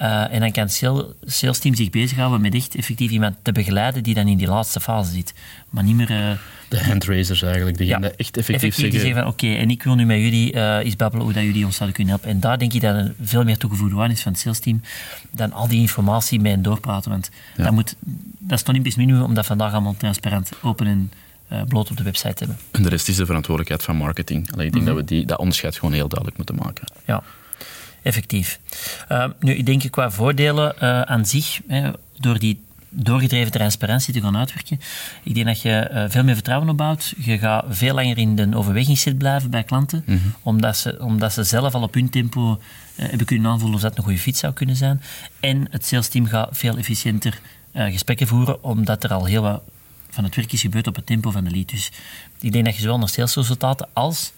Uh, 0.00 0.32
en 0.32 0.40
dan 0.40 0.52
kan 0.52 0.62
het 0.62 0.82
sales 1.24 1.58
team 1.58 1.74
zich 1.74 1.90
bezighouden 1.90 2.40
met 2.40 2.54
echt 2.54 2.74
effectief 2.74 3.10
iemand 3.10 3.36
te 3.42 3.52
begeleiden 3.52 4.02
die 4.02 4.14
dan 4.14 4.28
in 4.28 4.36
die 4.36 4.46
laatste 4.46 4.80
fase 4.80 5.12
zit. 5.12 5.34
Maar 5.70 5.84
niet 5.84 5.96
meer... 5.96 6.10
Uh, 6.10 6.30
de 6.68 6.84
handraisers 6.84 7.42
eigenlijk, 7.42 7.76
die 7.76 7.86
ja, 7.86 8.00
echt 8.00 8.12
effectief, 8.16 8.48
effectief 8.48 8.74
zeggen... 8.74 9.00
zeggen 9.00 9.20
van 9.20 9.26
oké, 9.26 9.54
en 9.54 9.70
ik 9.70 9.82
wil 9.82 9.94
nu 9.94 10.04
met 10.04 10.18
jullie 10.18 10.54
uh, 10.54 10.76
eens 10.76 10.96
babbelen 10.96 11.24
hoe 11.24 11.34
dat 11.34 11.42
jullie 11.42 11.64
ons 11.64 11.76
zouden 11.76 11.96
kunnen 11.96 12.14
helpen. 12.14 12.34
En 12.34 12.40
daar 12.40 12.58
denk 12.58 12.72
ik 12.72 12.80
dat 12.80 12.94
er 12.94 13.14
veel 13.20 13.44
meer 13.44 13.56
toegevoegde 13.56 13.94
waarde 13.94 14.14
is 14.14 14.22
van 14.22 14.32
het 14.32 14.40
sales 14.40 14.58
team 14.58 14.80
dan 15.30 15.52
al 15.52 15.68
die 15.68 15.80
informatie 15.80 16.40
met 16.40 16.52
hen 16.52 16.62
doorpraten. 16.62 17.10
Want 17.10 17.30
ja. 17.56 17.64
dat, 17.64 17.72
moet, 17.72 17.94
dat 18.38 18.58
is 18.58 18.64
toch 18.64 18.74
niet 18.74 18.82
best 18.82 18.96
minimum 18.96 19.22
om 19.22 19.34
dat 19.34 19.46
vandaag 19.46 19.72
allemaal 19.72 19.96
transparant, 19.96 20.50
open 20.62 20.86
en 20.86 21.12
uh, 21.52 21.62
bloot 21.68 21.90
op 21.90 21.96
de 21.96 22.02
website 22.02 22.34
te 22.34 22.44
hebben. 22.44 22.64
En 22.70 22.82
de 22.82 22.88
rest 22.88 23.08
is 23.08 23.16
de 23.16 23.26
verantwoordelijkheid 23.26 23.82
van 23.82 23.96
marketing. 23.96 24.48
Ik 24.48 24.56
denk 24.56 24.70
mm 24.70 24.76
-hmm. 24.76 24.86
dat 24.86 24.96
we 24.96 25.04
die, 25.04 25.26
dat 25.26 25.38
onderscheid 25.38 25.74
gewoon 25.74 25.94
heel 25.94 26.08
duidelijk 26.08 26.36
moeten 26.36 26.54
maken. 26.54 26.84
Ja 27.06 27.22
effectief. 28.06 28.60
Uh, 29.12 29.24
nu, 29.40 29.54
ik 29.54 29.66
denk 29.66 29.90
qua 29.90 30.10
voordelen 30.10 30.74
uh, 30.82 31.00
aan 31.00 31.26
zich, 31.26 31.60
hè, 31.66 31.90
door 32.18 32.38
die 32.38 32.64
doorgedreven 32.88 33.52
transparantie 33.52 34.14
te 34.14 34.20
gaan 34.20 34.36
uitwerken. 34.36 34.80
Ik 35.22 35.34
denk 35.34 35.46
dat 35.46 35.62
je 35.62 35.90
uh, 35.92 36.04
veel 36.08 36.24
meer 36.24 36.34
vertrouwen 36.34 36.68
opbouwt. 36.68 37.14
Je 37.16 37.38
gaat 37.38 37.64
veel 37.68 37.94
langer 37.94 38.18
in 38.18 38.36
de 38.36 38.56
overwegingszit 38.56 39.18
blijven 39.18 39.50
bij 39.50 39.62
klanten, 39.64 40.02
mm 40.06 40.16
-hmm. 40.16 40.34
omdat, 40.42 40.76
ze, 40.76 40.98
omdat 41.00 41.32
ze 41.32 41.44
zelf 41.44 41.74
al 41.74 41.82
op 41.82 41.94
hun 41.94 42.10
tempo 42.10 42.60
hebben 42.94 43.26
kunnen 43.26 43.50
aanvoelen 43.50 43.76
of 43.76 43.82
dat 43.82 43.96
een 43.96 44.04
goede 44.04 44.18
fiets 44.18 44.40
zou 44.40 44.52
kunnen 44.52 44.76
zijn. 44.76 45.02
En 45.40 45.66
het 45.70 45.86
salesteam 45.86 46.26
gaat 46.26 46.48
veel 46.52 46.76
efficiënter 46.76 47.40
gesprekken 47.72 48.26
voeren, 48.26 48.62
omdat 48.62 49.04
er 49.04 49.12
al 49.12 49.24
heel 49.24 49.42
wat 49.42 49.62
van 50.10 50.24
het 50.24 50.36
werk 50.36 50.52
is 50.52 50.60
gebeurd 50.60 50.86
op 50.86 50.96
het 50.96 51.06
tempo 51.06 51.30
van 51.30 51.44
de 51.44 51.50
lead. 51.50 51.68
Dus 51.68 51.90
ik 52.40 52.52
denk 52.52 52.64
dat 52.64 52.74
je 52.74 52.80
zowel 52.80 52.98
naar 52.98 53.08
salesresultaten 53.08 53.88
als 53.92 54.32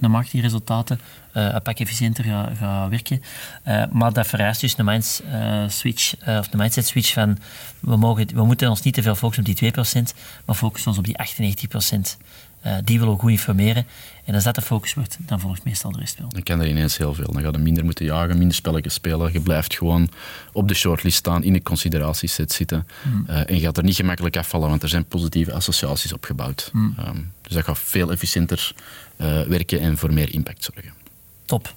naar 0.00 0.10
marketingresultaten 0.10 1.00
uh, 1.36 1.52
een 1.52 1.62
pak 1.62 1.78
efficiënter 1.78 2.24
gaat 2.24 2.56
ga 2.58 2.88
werken. 2.88 3.22
Uh, 3.66 3.84
maar 3.92 4.12
dat 4.12 4.26
vereist 4.26 4.60
dus 4.60 4.78
een, 4.78 4.84
minds, 4.84 5.20
uh, 5.32 5.64
switch, 5.68 6.14
of 6.26 6.48
de 6.48 6.56
mindset 6.56 6.86
switch 6.86 7.12
van 7.12 7.38
we, 7.80 7.96
mogen, 7.96 8.26
we 8.34 8.44
moeten 8.44 8.68
ons 8.68 8.82
niet 8.82 8.94
te 8.94 9.02
veel 9.02 9.14
focussen 9.14 9.46
op 9.46 9.56
die 9.56 9.72
2%, 9.72 10.16
maar 10.44 10.56
focussen 10.56 10.90
ons 10.90 10.98
op 10.98 11.04
die 11.04 11.16
98%. 12.16 12.16
Uh, 12.66 12.76
die 12.84 12.98
willen 12.98 13.14
we 13.14 13.20
goed 13.20 13.30
informeren. 13.30 13.86
En 14.24 14.34
als 14.34 14.44
dat 14.44 14.54
de 14.54 14.62
focus 14.62 14.94
wordt, 14.94 15.16
dan 15.20 15.40
volgt 15.40 15.64
meestal 15.64 15.92
de 15.92 15.98
rest 15.98 16.18
wel. 16.18 16.28
Dan 16.28 16.42
kan 16.42 16.60
er 16.60 16.68
ineens 16.68 16.96
heel 16.96 17.14
veel. 17.14 17.32
Dan 17.32 17.42
ga 17.42 17.48
je 17.52 17.58
minder 17.58 17.84
moeten 17.84 18.04
jagen, 18.04 18.38
minder 18.38 18.56
spelletjes 18.56 18.94
spelen. 18.94 19.32
Je 19.32 19.40
blijft 19.40 19.76
gewoon 19.76 20.08
op 20.52 20.68
de 20.68 20.74
shortlist 20.74 21.16
staan, 21.16 21.42
in 21.42 21.52
de 21.52 21.62
consideratieset 21.62 22.52
zitten. 22.52 22.86
Hmm. 23.02 23.26
Uh, 23.28 23.50
en 23.50 23.54
je 23.54 23.60
gaat 23.60 23.76
er 23.76 23.84
niet 23.84 23.96
gemakkelijk 23.96 24.36
afvallen, 24.36 24.68
want 24.68 24.82
er 24.82 24.88
zijn 24.88 25.04
positieve 25.04 25.52
associaties 25.52 26.12
opgebouwd. 26.12 26.70
Um, 26.74 27.32
dus 27.42 27.52
dat 27.52 27.64
gaat 27.64 27.78
veel 27.78 28.10
efficiënter 28.10 28.72
uh, 29.16 29.42
werken 29.42 29.80
en 29.80 29.98
voor 29.98 30.12
meer 30.12 30.34
impact 30.34 30.64
zorgen. 30.64 30.92
Top. 31.44 31.74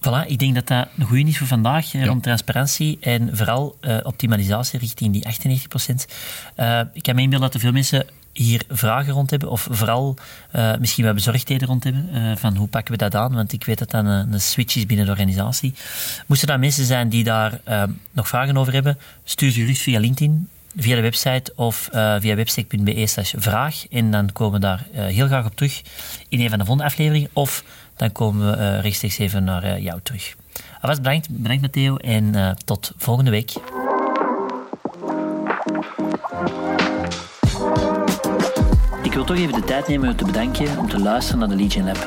Voilà, 0.00 0.26
ik 0.26 0.38
denk 0.38 0.54
dat 0.54 0.66
dat 0.66 0.88
een 0.98 1.06
goede 1.06 1.28
is 1.28 1.38
voor 1.38 1.46
vandaag 1.46 1.92
ja. 1.92 2.04
rond 2.04 2.22
transparantie 2.22 2.98
en 3.00 3.36
vooral 3.36 3.76
uh, 3.80 3.98
optimalisatie 4.02 4.78
richting 4.78 5.12
die 5.12 5.24
98%. 5.24 5.94
Uh, 6.56 6.80
ik 6.92 7.02
kan 7.02 7.14
me 7.14 7.22
inbeelden 7.22 7.40
dat 7.40 7.54
er 7.54 7.60
veel 7.60 7.72
mensen 7.72 8.06
hier 8.36 8.62
vragen 8.68 9.12
rond 9.12 9.30
hebben, 9.30 9.50
of 9.50 9.68
vooral 9.70 10.16
uh, 10.56 10.76
misschien 10.78 11.04
wel 11.04 11.14
bezorgdheden 11.14 11.68
rond 11.68 11.84
hebben, 11.84 12.08
uh, 12.12 12.36
van 12.36 12.56
hoe 12.56 12.68
pakken 12.68 12.92
we 12.92 12.98
dat 12.98 13.14
aan, 13.14 13.34
want 13.34 13.52
ik 13.52 13.64
weet 13.64 13.78
dat 13.78 13.90
dat 13.90 14.04
een, 14.04 14.40
switch 14.40 14.76
is 14.76 14.86
binnen 14.86 15.06
de 15.06 15.12
organisatie. 15.12 15.74
Moesten 16.26 16.48
er 16.48 16.58
mensen 16.58 16.84
zijn 16.84 17.08
die 17.08 17.24
daar 17.24 17.60
uh, 17.68 17.82
nog 18.12 18.28
vragen 18.28 18.56
over 18.56 18.72
hebben, 18.72 18.98
stuur 19.24 19.50
ze 19.50 19.60
gerust 19.60 19.82
via 19.82 20.00
LinkedIn, 20.00 20.48
via 20.76 20.94
de 20.94 21.00
website 21.00 21.52
of 21.54 21.88
via 21.92 22.34
webstack.be 22.34 23.06
slash 23.06 23.34
vraag 23.36 23.88
en 23.90 24.10
dan 24.10 24.32
komen 24.32 24.60
we 24.60 24.66
daar 24.66 24.86
heel 24.92 25.26
graag 25.26 25.44
op 25.44 25.56
terug 25.56 25.82
in 26.28 26.40
een 26.40 26.48
van 26.48 26.58
de 26.58 26.64
volgende 26.64 26.90
afleveringen, 26.90 27.30
of 27.32 27.64
dan 27.96 28.12
komen 28.12 28.50
we 28.50 28.80
rechtstreeks 28.80 29.18
even 29.18 29.44
naar 29.44 29.80
jou 29.80 30.00
terug. 30.02 30.34
Alvast 30.80 31.02
bedankt, 31.02 31.28
bedankt 31.30 31.62
Matteo 31.62 31.96
en 31.96 32.56
tot 32.64 32.92
volgende 32.96 33.30
week. 33.30 33.52
Wil 39.16 39.24
toch 39.24 39.36
even 39.36 39.60
de 39.60 39.66
tijd 39.66 39.88
nemen 39.88 40.08
om 40.08 40.16
te 40.16 40.24
bedanken 40.24 40.78
om 40.78 40.88
te 40.88 41.00
luisteren 41.00 41.38
naar 41.38 41.48
de 41.48 41.56
Legion 41.56 41.84
Lab. 41.84 42.06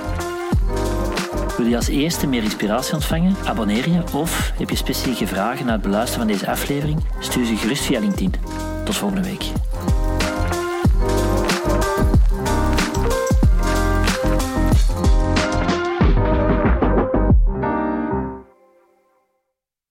Wil 1.58 1.65
je 1.65 1.76
als 1.76 1.88
eerste 1.88 2.28
meer 2.28 2.43
inspiratie 2.43 2.93
ontvangen? 2.93 3.36
Abonneer 3.45 3.89
je 3.89 4.02
of 4.13 4.52
heb 4.58 4.69
je 4.69 4.76
specifieke 4.76 5.28
vragen 5.28 5.65
na 5.65 5.72
het 5.72 5.82
beluisteren 5.82 6.28
van 6.28 6.34
deze 6.38 6.52
aflevering? 6.52 7.04
Stuur 7.19 7.45
ze 7.45 7.56
gerust 7.56 7.84
via 7.84 8.00
LinkedIn. 8.00 8.34
Tot 8.86 8.95
volgende 8.95 9.24
week. 9.24 9.43